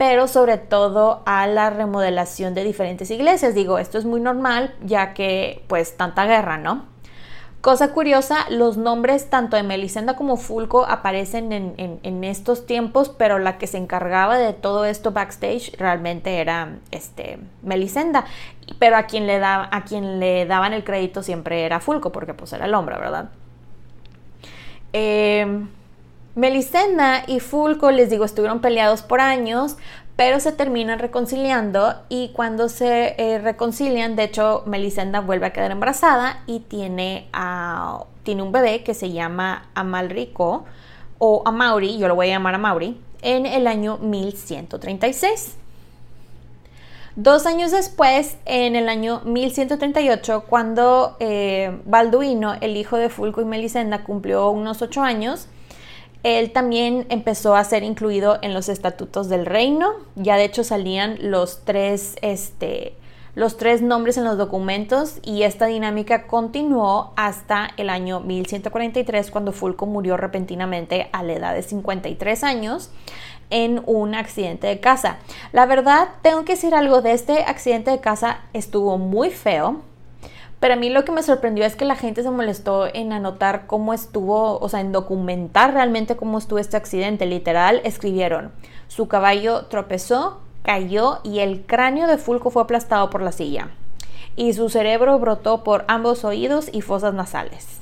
[0.01, 3.53] pero sobre todo a la remodelación de diferentes iglesias.
[3.53, 6.87] Digo, esto es muy normal ya que pues tanta guerra, ¿no?
[7.61, 13.59] Cosa curiosa, los nombres tanto de Melisenda como Fulco aparecen en, estos tiempos, pero la
[13.59, 18.25] que se encargaba de todo esto backstage realmente era este, Melisenda.
[18.79, 22.33] Pero a quien, le da, a quien le daban el crédito siempre era Fulco, porque
[22.33, 23.29] pues era el hombre, ¿verdad?
[24.93, 25.67] Eh,
[26.35, 29.75] Melisenda y Fulco, les digo, estuvieron peleados por años,
[30.15, 35.71] pero se terminan reconciliando y cuando se eh, reconcilian, de hecho, Melisenda vuelve a quedar
[35.71, 37.27] embarazada y tiene,
[38.23, 40.65] tiene un bebé que se llama Amalrico
[41.17, 45.57] o Amauri, yo lo voy a llamar Amauri, en el año 1136.
[47.17, 53.45] Dos años después, en el año 1138, cuando eh, Balduino, el hijo de Fulco y
[53.45, 55.47] Melisenda, cumplió unos ocho años,
[56.23, 59.93] él también empezó a ser incluido en los estatutos del reino.
[60.15, 62.95] Ya de hecho salían los tres, este,
[63.33, 69.51] los tres nombres en los documentos y esta dinámica continuó hasta el año 1143 cuando
[69.51, 72.91] Fulco murió repentinamente a la edad de 53 años
[73.49, 75.17] en un accidente de casa.
[75.51, 79.81] La verdad, tengo que decir algo de este accidente de casa, estuvo muy feo
[80.61, 83.65] pero a mí lo que me sorprendió es que la gente se molestó en anotar
[83.65, 87.25] cómo estuvo, o sea, en documentar realmente cómo estuvo este accidente.
[87.25, 88.51] Literal, escribieron,
[88.87, 93.69] su caballo tropezó, cayó y el cráneo de Fulco fue aplastado por la silla.
[94.35, 97.79] Y su cerebro brotó por ambos oídos y fosas nasales.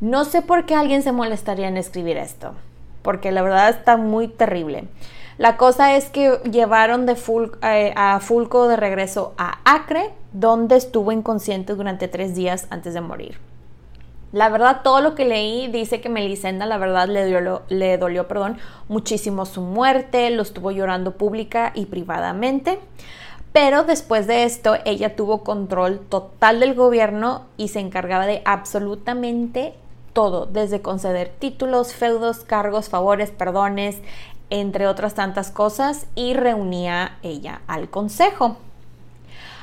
[0.00, 2.54] No sé por qué alguien se molestaría en escribir esto,
[3.02, 4.84] porque la verdad está muy terrible.
[5.40, 7.16] La cosa es que llevaron de
[7.62, 13.00] eh, a Fulco de regreso a Acre, donde estuvo inconsciente durante tres días antes de
[13.00, 13.38] morir.
[14.32, 18.28] La verdad, todo lo que leí dice que Melisenda, la verdad, le dolió, le dolió
[18.28, 22.78] perdón, muchísimo su muerte, lo estuvo llorando pública y privadamente.
[23.54, 29.72] Pero después de esto, ella tuvo control total del gobierno y se encargaba de absolutamente
[30.12, 34.02] todo, desde conceder títulos, feudos, cargos, favores, perdones,
[34.50, 38.56] entre otras tantas cosas, y reunía ella al consejo.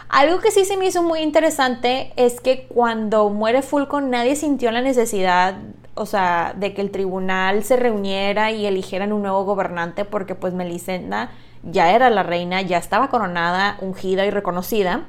[0.10, 4.71] Algo que sí se me hizo muy interesante es que cuando muere Fulco nadie sintió
[4.71, 5.56] la necesidad,
[5.95, 10.54] o sea, de que el tribunal se reuniera y eligieran un nuevo gobernante porque pues
[10.54, 11.32] Melisenda
[11.63, 15.06] ya era la reina, ya estaba coronada, ungida y reconocida.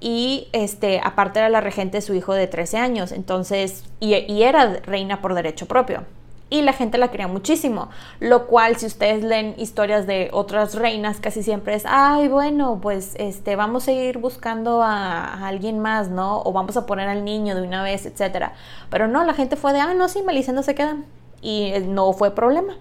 [0.00, 4.80] Y este, aparte era la regente de su hijo de 13 años, entonces, y era
[4.84, 6.04] reina por derecho propio
[6.50, 7.88] y la gente la quería muchísimo,
[8.20, 13.14] lo cual si ustedes leen historias de otras reinas casi siempre es, ay, bueno, pues
[13.18, 16.42] este vamos a ir buscando a, alguien más, ¿no?
[16.42, 18.52] O vamos a poner al niño de una vez, etcétera.
[18.90, 20.96] Pero no, la gente fue de, ah, no, sí, Melisenda se queda
[21.40, 22.74] y eh, no fue problema.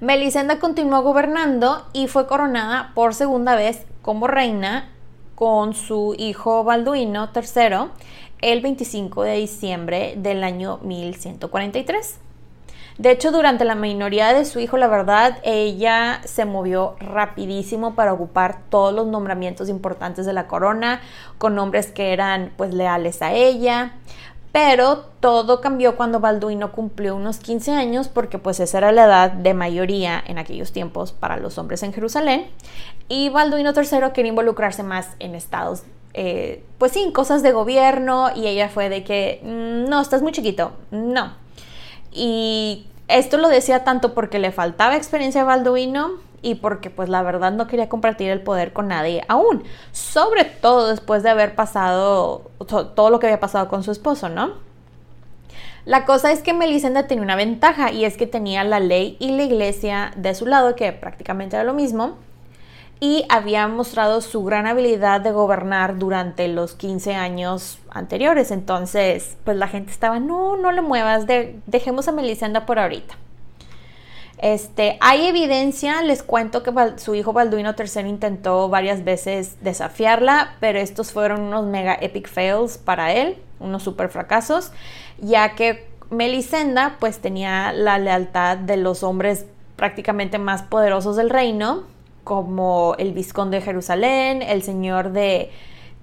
[0.00, 4.88] Melisenda continuó gobernando y fue coronada por segunda vez como reina
[5.34, 7.90] con su hijo Balduino III
[8.40, 12.27] el 25 de diciembre del año 1143.
[12.98, 18.12] De hecho, durante la minoría de su hijo, la verdad, ella se movió rapidísimo para
[18.12, 21.00] ocupar todos los nombramientos importantes de la corona,
[21.38, 23.92] con hombres que eran pues leales a ella.
[24.50, 29.30] Pero todo cambió cuando Balduino cumplió unos 15 años porque pues esa era la edad
[29.30, 32.48] de mayoría en aquellos tiempos para los hombres en Jerusalén.
[33.08, 38.48] Y Balduino III quería involucrarse más en estados, eh, pues sí, cosas de gobierno y
[38.48, 41.34] ella fue de que, mm, no, estás muy chiquito, no,
[42.18, 46.10] y esto lo decía tanto porque le faltaba experiencia a Balduino
[46.42, 50.88] y porque pues la verdad no quería compartir el poder con nadie aún, sobre todo
[50.88, 54.52] después de haber pasado todo lo que había pasado con su esposo, ¿no?
[55.84, 59.30] La cosa es que Melisenda tenía una ventaja y es que tenía la ley y
[59.30, 62.18] la iglesia de su lado, que prácticamente era lo mismo,
[63.00, 68.50] y había mostrado su gran habilidad de gobernar durante los 15 años anteriores.
[68.50, 71.26] Entonces, pues la gente estaba, no, no le muevas,
[71.66, 73.14] dejemos a Melisenda por ahorita.
[74.38, 80.78] Este, hay evidencia, les cuento que su hijo Balduino III intentó varias veces desafiarla, pero
[80.78, 84.70] estos fueron unos mega epic fails para él, unos super fracasos
[85.20, 89.44] ya que Melisenda pues tenía la lealtad de los hombres
[89.76, 91.84] prácticamente más poderosos del reino,
[92.28, 95.50] como el vizconde de Jerusalén, el señor de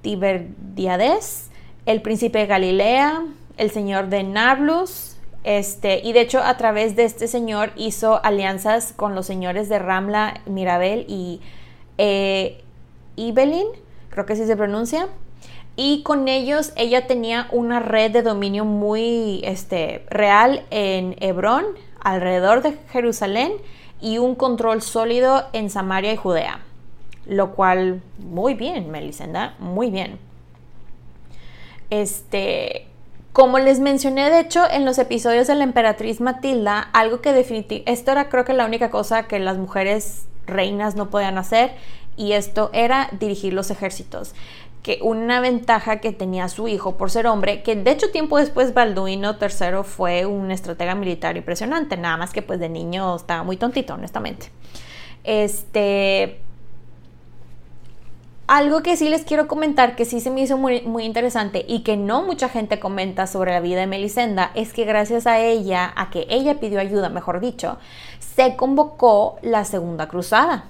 [0.01, 1.51] Tiberdiades,
[1.85, 3.23] el príncipe de Galilea,
[3.57, 8.91] el señor de Nablus, este, y de hecho a través de este señor hizo alianzas
[8.91, 11.41] con los señores de Ramla, Mirabel y
[11.99, 12.63] eh,
[14.09, 15.07] creo que así se pronuncia
[15.75, 21.65] y con ellos ella tenía una red de dominio muy este, real en Hebrón,
[21.99, 23.51] alrededor de Jerusalén,
[24.01, 26.59] y un control sólido en Samaria y Judea.
[27.25, 30.19] Lo cual, muy bien, Melisenda, muy bien.
[31.89, 32.87] Este,
[33.33, 37.91] como les mencioné, de hecho, en los episodios de la emperatriz Matilda, algo que definitivamente,
[37.91, 41.73] esto era creo que la única cosa que las mujeres reinas no podían hacer,
[42.17, 44.33] y esto era dirigir los ejércitos
[44.85, 48.75] que una ventaja que tenía su hijo por ser hombre, que de hecho tiempo después
[48.75, 53.57] Balduino III fue un estratega militar impresionante, nada más que pues de niño estaba muy
[53.57, 54.51] tontito, honestamente.
[55.23, 56.39] Este,
[58.45, 61.79] algo que sí les quiero comentar, que sí se me hizo muy, muy, interesante y
[61.79, 65.93] que no mucha gente comenta sobre la vida de Melisenda, es que gracias a ella,
[65.95, 67.79] a que ella pidió ayuda, mejor dicho,
[68.19, 70.65] se convocó la Segunda Cruzada.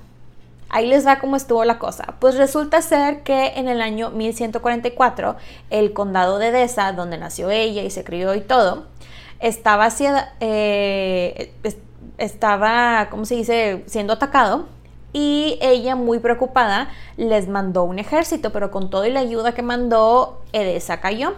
[0.69, 2.15] Ahí les va cómo estuvo la cosa.
[2.19, 5.35] Pues resulta ser que en el año 1144,
[5.69, 8.85] el condado de Edesa, donde nació ella y se crió y todo,
[9.39, 9.89] estaba,
[10.39, 11.53] eh,
[12.17, 14.67] estaba ¿cómo se dice?, siendo atacado.
[15.13, 20.41] Y ella, muy preocupada, les mandó un ejército, pero con toda la ayuda que mandó,
[20.51, 21.35] Edesa cayó.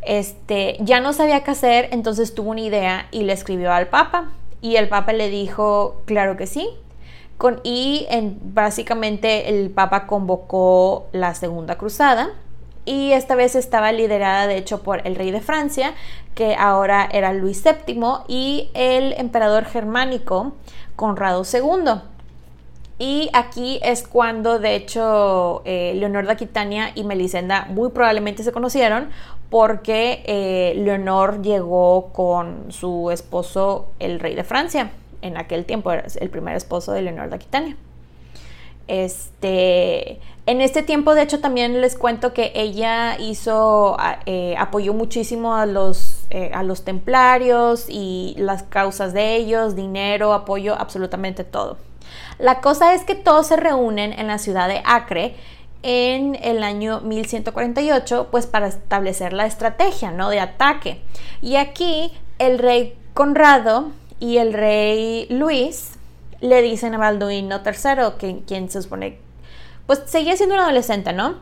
[0.00, 4.30] Este, ya no sabía qué hacer, entonces tuvo una idea y le escribió al Papa.
[4.62, 6.70] Y el Papa le dijo, claro que sí,
[7.62, 12.30] y en, básicamente el Papa convocó la Segunda Cruzada
[12.84, 15.94] y esta vez estaba liderada de hecho por el rey de Francia,
[16.34, 20.54] que ahora era Luis VII, y el emperador germánico
[20.96, 22.00] Conrado II.
[22.98, 28.52] Y aquí es cuando, de hecho, eh, Leonor de Aquitania y Melisenda muy probablemente se
[28.52, 29.10] conocieron
[29.50, 34.90] porque eh, Leonor llegó con su esposo, el rey de Francia
[35.22, 37.76] en aquel tiempo era el primer esposo de Leonor de Aquitania.
[38.88, 45.54] Este, en este tiempo, de hecho, también les cuento que ella hizo, eh, apoyó muchísimo
[45.54, 51.76] a los, eh, a los templarios y las causas de ellos, dinero, apoyo, absolutamente todo.
[52.38, 55.34] La cosa es que todos se reúnen en la ciudad de Acre
[55.82, 60.30] en el año 1148, pues para establecer la estrategia, ¿no?
[60.30, 61.02] De ataque.
[61.42, 63.90] Y aquí el rey Conrado
[64.20, 65.92] y el rey Luis
[66.40, 69.18] le dicen a Balduino III, que, quien se supone,
[69.86, 71.36] pues seguía siendo un adolescente, ¿no?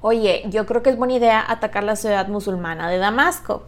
[0.00, 3.64] Oye, yo creo que es buena idea atacar la ciudad musulmana de Damasco.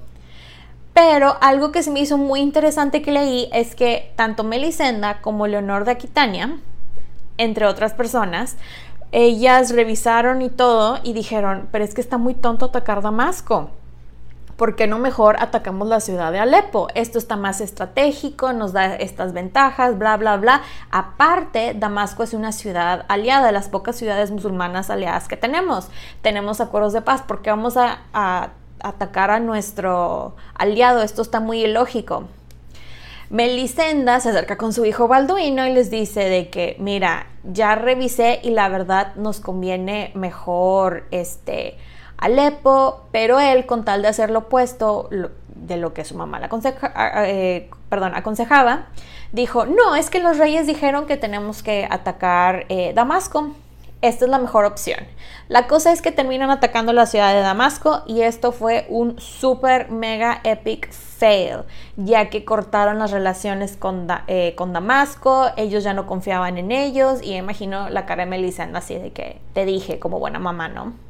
[0.95, 5.47] Pero algo que se me hizo muy interesante que leí es que tanto Melisenda como
[5.47, 6.59] Leonor de Aquitania,
[7.37, 8.57] entre otras personas,
[9.13, 13.71] ellas revisaron y todo y dijeron, pero es que está muy tonto atacar Damasco.
[14.59, 16.89] ¿Por qué no mejor atacamos la ciudad de Alepo?
[16.95, 20.63] Esto está más estratégico, nos da estas ventajas, bla, bla, bla.
[20.91, 25.89] Aparte, Damasco es una ciudad aliada, de las pocas ciudades musulmanas aliadas que tenemos.
[26.23, 28.01] Tenemos acuerdos de paz, ¿por qué vamos a,
[28.81, 31.03] atacar a nuestro aliado?
[31.03, 32.25] Esto está muy ilógico.
[33.31, 38.41] Melisenda se acerca con su hijo Balduino y les dice de que, mira, ya revisé
[38.43, 41.79] y la verdad nos conviene mejor este
[42.19, 46.47] Alepo, pero él, con tal de hacer lo opuesto de lo que su mamá le
[46.47, 47.71] eh,
[48.15, 48.87] aconsejaba,
[49.33, 53.53] dijo, no, es que los reyes dijeron que tenemos que atacar eh, Damasco.
[54.01, 55.01] Esta es la mejor opción.
[55.49, 59.91] La cosa es que terminan atacando la ciudad de Damasco y esto fue un super
[59.91, 61.65] mega epic fail,
[61.97, 67.21] ya que cortaron las relaciones con, eh, con Damasco, ellos ya no confiaban en ellos
[67.23, 71.08] y imagino la cara de Melisandre así de que te dije como buena mamá, ¿no?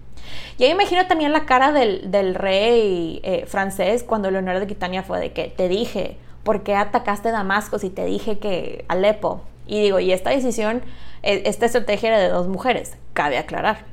[0.58, 5.20] Y ahí imagino también la cara del, rey eh, francés cuando Leonardo de Aquitania fue
[5.20, 9.42] de que te dije, ¿por qué atacaste Damasco si te dije que Alepo?
[9.66, 10.82] Y digo, y esta decisión,
[11.22, 13.84] e, esta estrategia era de dos mujeres, cabe aclarar.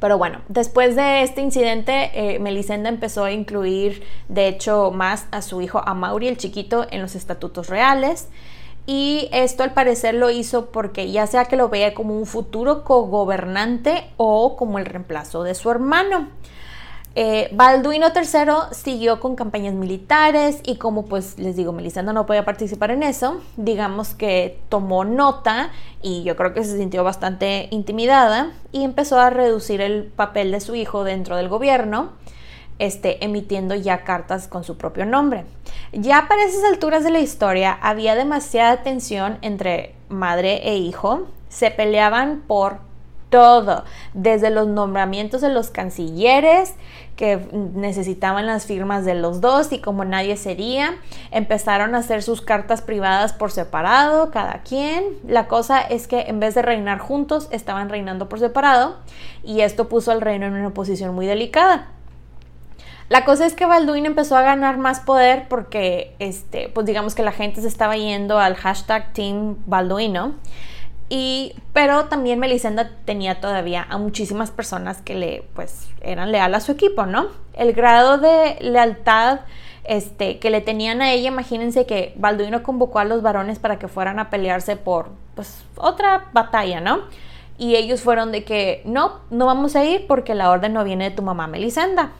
[0.00, 5.42] Pero bueno, después de este incidente, eh, Melisenda empezó a incluir, de hecho, más a
[5.42, 8.28] su hijo Amaury, el chiquito, en los estatutos reales.
[8.86, 12.82] Y esto al parecer lo hizo porque ya sea que lo veía como un futuro
[12.84, 16.28] cogobernante o como el reemplazo de su hermano.
[17.16, 22.44] Eh, Balduino III siguió con campañas militares y como pues les digo, Melisandre no podía
[22.44, 25.70] participar en eso, digamos que tomó nota
[26.02, 30.60] y yo creo que se sintió bastante intimidada y empezó a reducir el papel de
[30.60, 32.12] su hijo dentro del gobierno,
[32.80, 35.44] este, emitiendo ya cartas con su propio nombre.
[35.92, 41.70] Ya para esas alturas de la historia había demasiada tensión entre madre e hijo, se
[41.70, 42.78] peleaban por
[43.28, 46.74] todo, desde los nombramientos de los cancilleres
[47.16, 50.96] que necesitaban las firmas de los dos y como nadie sería,
[51.30, 55.04] empezaron a hacer sus cartas privadas por separado, cada quien.
[55.28, 58.96] La cosa es que en vez de reinar juntos, estaban reinando por separado
[59.44, 61.88] y esto puso al reino en una posición muy delicada.
[63.10, 67.24] La cosa es que Balduino empezó a ganar más poder porque, este, pues digamos que
[67.24, 70.34] la gente se estaba yendo al hashtag Team Balduino
[71.08, 76.60] y, pero también Melisenda tenía todavía a muchísimas personas que le, pues, eran leal a
[76.60, 77.26] su equipo, ¿no?
[77.54, 79.40] El grado de lealtad
[79.82, 83.88] este, que le tenían a ella, imagínense que Balduino convocó a los varones para que
[83.88, 87.00] fueran a pelearse por, pues, otra batalla, ¿no?
[87.58, 91.10] Y ellos fueron de que, no, no vamos a ir porque la orden no viene
[91.10, 92.12] de tu mamá Melisenda.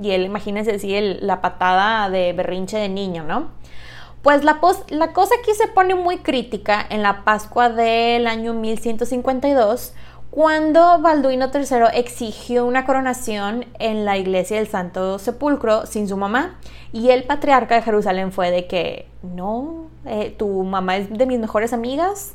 [0.00, 3.48] Y él, imagínense, sí, la patada de berrinche de niño, ¿no?
[4.22, 9.94] Pues la, la cosa aquí se pone muy crítica en la Pascua del año 1152,
[10.30, 16.58] cuando Balduino III exigió una coronación en la iglesia del Santo Sepulcro sin su mamá.
[16.92, 21.38] Y el patriarca de Jerusalén fue de que, no, eh, tu mamá es de mis
[21.38, 22.34] mejores amigas.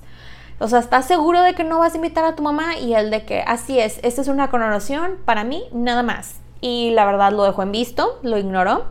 [0.59, 2.77] O sea, ¿estás seguro de que no vas a invitar a tu mamá?
[2.77, 6.40] Y él de que, así es, esta es una coronación para mí, nada más.
[6.61, 8.85] Y la verdad lo dejó en visto, lo ignoró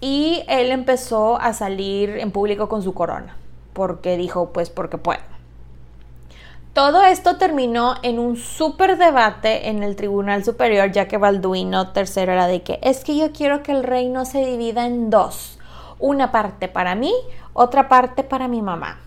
[0.00, 3.36] y él empezó a salir en público con su corona,
[3.72, 5.20] porque dijo, pues porque puedo.
[6.72, 12.22] Todo esto terminó en un súper debate en el Tribunal Superior, ya que Balduino III
[12.22, 15.58] era de que es que yo quiero que el reino se divida en dos,
[15.98, 17.14] una parte para mí,
[17.54, 18.98] otra parte para mi mamá.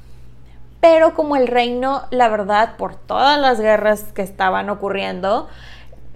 [0.82, 5.48] Pero como el reino, la verdad, por todas las guerras que estaban ocurriendo,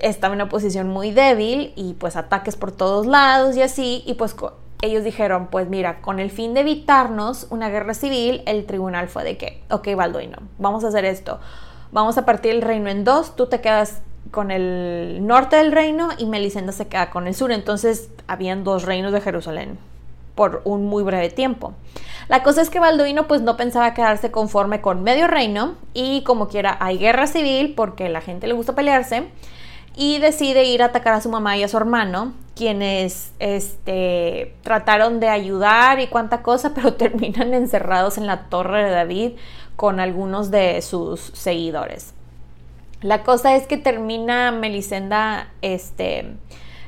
[0.04, 4.14] estaba en una posición muy débil y pues ataques por todos lados y así, y
[4.16, 4.36] pues
[4.82, 9.24] ellos dijeron, pues mira, con el fin de evitarnos una guerra civil, el tribunal fue
[9.24, 11.40] de que, ok, Balduino, vamos a hacer esto.
[11.94, 14.02] Vamos a partir el reino en dos, tú te quedas
[14.32, 17.52] con el norte del reino y Melisenda se queda con el sur.
[17.52, 19.78] Entonces habían dos reinos de Jerusalén
[20.36, 21.74] por un muy breve tiempo.
[22.28, 26.48] La cosa es que Balduino pues no pensaba quedarse conforme con medio reino y como
[26.48, 29.30] quiera hay guerra civil porque la gente le gusta pelearse
[29.96, 35.20] y decide ir a atacar a su mamá y a su hermano, quienes este, trataron
[35.20, 39.32] de ayudar y cuánta cosa, pero terminan encerrados en la torre de David
[39.76, 42.14] con algunos de sus seguidores.
[43.02, 46.38] La cosa es que termina Melisenda este,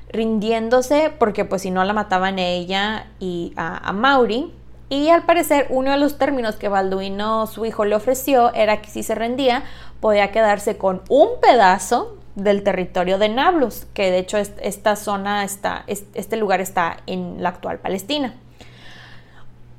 [0.09, 4.53] rindiéndose porque pues si no la mataban ella y a, a Mauri.
[4.87, 8.89] Y al parecer uno de los términos que Balduino, su hijo, le ofreció era que
[8.89, 9.63] si se rendía
[9.99, 15.83] podía quedarse con un pedazo del territorio de Nablus, que de hecho esta zona está,
[15.87, 18.33] este lugar está en la actual Palestina.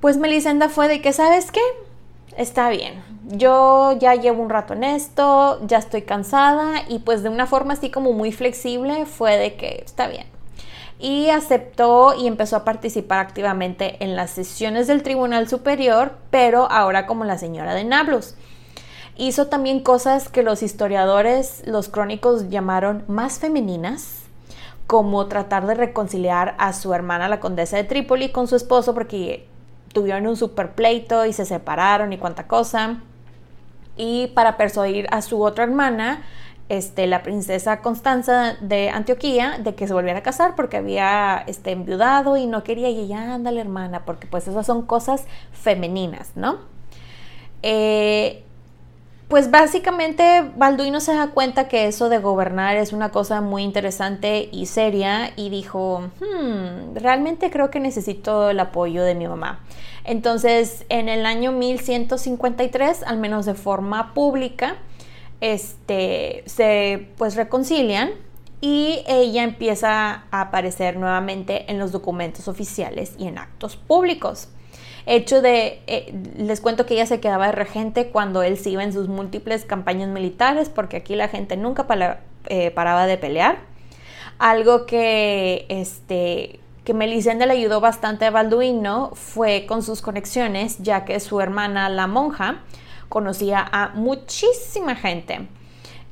[0.01, 1.61] Pues Melisenda fue de que, ¿sabes qué?
[2.37, 7.31] Está bien, yo ya llevo un rato en esto, ya estoy cansada y pues de
[7.31, 10.27] una forma así como muy flexible fue de que está bien.
[10.99, 17.07] Y aceptó y empezó a participar activamente en las sesiones del Tribunal Superior, pero ahora
[17.07, 18.35] como la señora de Nablus.
[19.19, 24.23] Hizo también cosas que los historiadores, los crónicos llamaron más femeninas,
[24.87, 29.49] como tratar de reconciliar a su hermana, la condesa de Trípoli, con su esposo, porque
[29.93, 33.01] tuvieron un super pleito y se separaron y cuánta cosa.
[33.97, 36.23] Y para persuadir a su otra hermana,
[36.69, 41.71] este, la princesa Constanza de Antioquía, de que se volviera a casar porque había este,
[41.71, 46.59] enviudado y no quería, y ella, ándale hermana, porque pues esas son cosas femeninas, ¿no?
[47.63, 48.45] Eh,
[49.29, 54.49] pues básicamente Balduino se da cuenta que eso de gobernar es una cosa muy interesante
[54.53, 59.61] y seria y dijo, hmm, realmente creo que necesito el apoyo de mi mamá.
[60.05, 64.77] Entonces en el año 1153, al menos de forma pública,
[65.41, 68.11] este, se pues reconcilian
[68.61, 74.49] y ella empieza a aparecer nuevamente en los documentos oficiales y en actos públicos
[75.07, 78.83] hecho de, eh, les cuento que ella se quedaba de regente cuando él se iba
[78.83, 81.87] en sus múltiples campañas militares, porque aquí la gente nunca
[82.49, 83.59] eh, paraba de pelear.
[84.39, 91.05] Algo que, este, que Melisenda le ayudó bastante a Balduino fue con sus conexiones, ya
[91.05, 92.63] que su hermana, la monja,
[93.09, 95.49] conocía a muchísima gente.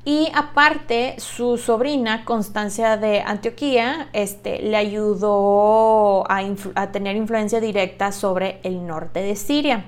[0.05, 8.61] Y aparte, su sobrina, Constancia de Antioquía, este, le ayudó a, tener influencia directa sobre
[8.65, 9.85] el norte de Siria.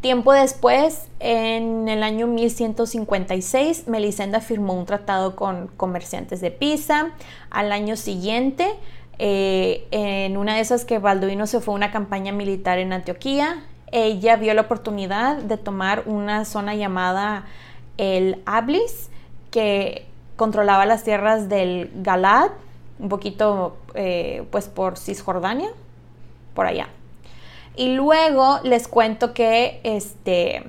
[0.00, 7.10] Tiempo después, en el año 1156, Melisenda firmó un tratado con comerciantes de Pisa.
[7.50, 8.70] Al año siguiente,
[9.18, 13.64] eh, en una de esas que Balduino se fue a una campaña militar en Antioquía,
[13.92, 17.46] ella vio la oportunidad de tomar una zona llamada
[17.98, 19.10] el Ablis,
[19.50, 22.50] que controlaba las tierras del Galad,
[22.98, 25.68] un poquito eh, pues por Cisjordania,
[26.54, 26.88] por allá.
[27.76, 30.64] Y luego les cuento que este,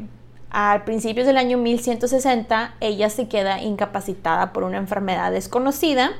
[0.51, 6.11] a principios del año 1160 ella se queda incapacitada por una enfermedad desconocida.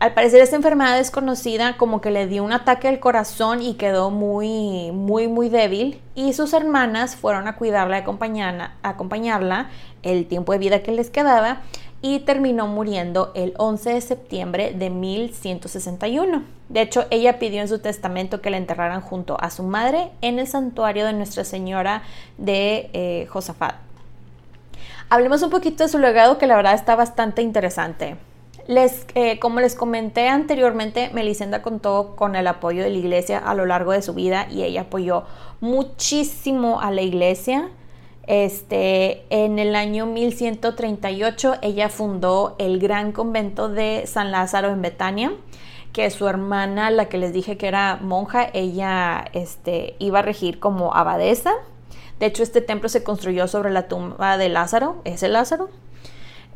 [0.00, 4.10] Al parecer esta enfermedad desconocida como que le dio un ataque al corazón y quedó
[4.10, 6.00] muy, muy, muy débil.
[6.14, 9.70] Y sus hermanas fueron a cuidarla, a acompañarla
[10.04, 11.62] el tiempo de vida que les quedaba
[12.00, 16.44] y terminó muriendo el 11 de septiembre de 1161.
[16.68, 20.38] De hecho, ella pidió en su testamento que la enterraran junto a su madre en
[20.38, 22.02] el santuario de Nuestra Señora
[22.36, 23.74] de eh, Josafat.
[25.10, 28.16] Hablemos un poquito de su legado que la verdad está bastante interesante.
[28.68, 33.66] Eh, como les comenté anteriormente, Melisenda contó con el apoyo de la iglesia a lo
[33.66, 35.24] largo de su vida y ella apoyó
[35.60, 37.70] muchísimo a la iglesia
[38.28, 45.32] este, en el año 1138 ella fundó el gran convento de San Lázaro en Betania,
[45.94, 50.60] que su hermana, la que les dije que era monja, ella este, iba a regir
[50.60, 51.54] como abadesa.
[52.20, 55.70] De hecho, este templo se construyó sobre la tumba de Lázaro, ese Lázaro.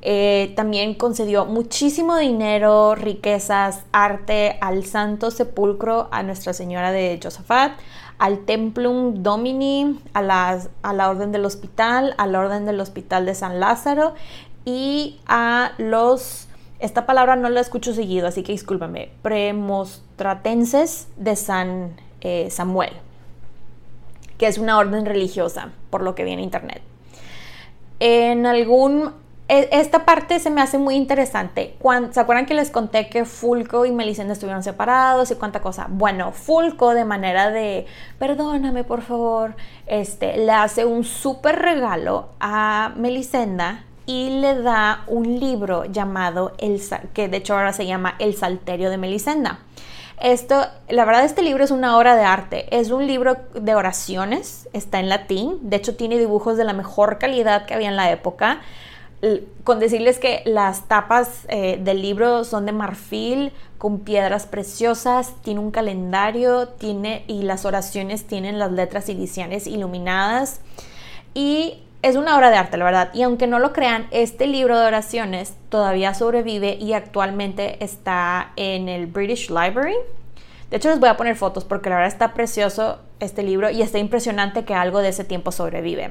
[0.04, 7.78] Eh, también concedió muchísimo dinero, riquezas, arte al Santo Sepulcro, a Nuestra Señora de Josafat,
[8.18, 13.26] al Templum Domini, a la, a la Orden del Hospital, a la Orden del Hospital
[13.26, 14.14] de San Lázaro
[14.64, 16.48] y a los,
[16.80, 22.92] esta palabra no la escucho seguido, así que discúlpame, premostratenses de San eh, Samuel,
[24.36, 26.82] que es una orden religiosa, por lo que vi en internet.
[28.00, 31.76] En algún esta parte se me hace muy interesante.
[32.12, 35.86] ¿Se acuerdan que les conté que Fulco y Melisenda estuvieron separados y cuánta cosa?
[35.90, 37.86] Bueno, Fulco de manera de,
[38.18, 39.54] perdóname por favor,
[39.86, 46.80] este, le hace un súper regalo a Melisenda y le da un libro llamado, el,
[47.12, 49.58] que de hecho ahora se llama El Salterio de Melisenda.
[50.20, 52.66] Esto, la verdad, este libro es una obra de arte.
[52.70, 55.58] Es un libro de oraciones, está en latín.
[55.62, 58.60] De hecho, tiene dibujos de la mejor calidad que había en la época
[59.62, 65.60] con decirles que las tapas eh, del libro son de marfil con piedras preciosas, tiene
[65.60, 70.60] un calendario, tiene y las oraciones tienen las letras iniciales iluminadas
[71.34, 73.10] y es una obra de arte, la verdad.
[73.14, 78.88] Y aunque no lo crean, este libro de oraciones todavía sobrevive y actualmente está en
[78.88, 79.94] el British Library.
[80.70, 83.82] De hecho, les voy a poner fotos porque la verdad está precioso este libro y
[83.82, 86.10] está impresionante que algo de ese tiempo sobrevive.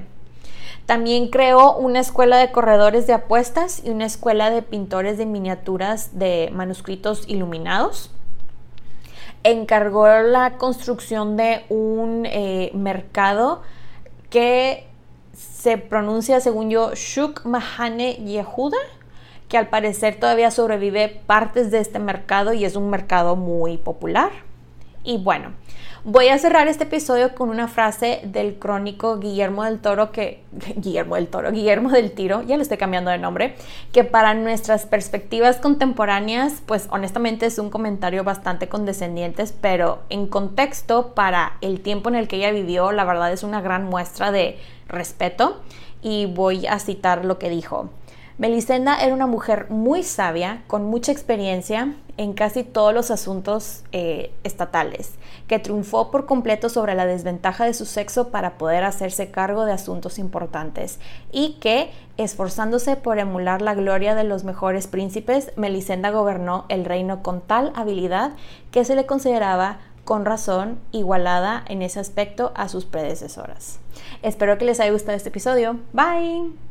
[0.92, 6.20] También creó una escuela de corredores de apuestas y una escuela de pintores de miniaturas
[6.20, 8.12] de manuscritos iluminados.
[9.44, 13.62] Encargó la construcción de un eh, mercado
[14.30, 14.86] que
[15.32, 18.76] se pronuncia, según yo, Shuk Mahane Yehuda,
[19.48, 24.32] que al parecer todavía sobrevive partes de este mercado y es un mercado muy popular.
[25.06, 25.54] Y bueno,
[26.04, 30.42] Voy a cerrar este episodio con una frase del crónico Guillermo del Toro, que
[30.76, 33.54] Guillermo del Toro, Guillermo del Tiro, ya le estoy cambiando de nombre,
[33.92, 41.14] que para nuestras perspectivas contemporáneas, pues honestamente es un comentario bastante condescendiente, pero en contexto
[41.14, 44.58] para el tiempo en el que ella vivió, la verdad es una gran muestra de
[44.88, 45.62] respeto
[46.02, 47.92] y voy a citar lo que dijo.
[48.38, 54.34] Melisenda era una mujer muy sabia, con mucha experiencia en casi todos los asuntos eh,
[54.44, 55.14] estatales,
[55.48, 59.74] que triunfó por completo sobre la desventaja de su sexo para poder hacerse cargo de
[59.74, 61.00] asuntos importantes
[61.32, 67.24] y que, esforzándose por emular la gloria de los mejores príncipes, Melisenda gobernó el reino
[67.24, 68.32] con tal habilidad
[68.72, 73.80] que se le consideraba con razón igualada en ese aspecto a sus predecesoras.
[74.22, 75.80] Espero que les haya gustado este episodio.
[75.94, 76.71] Bye.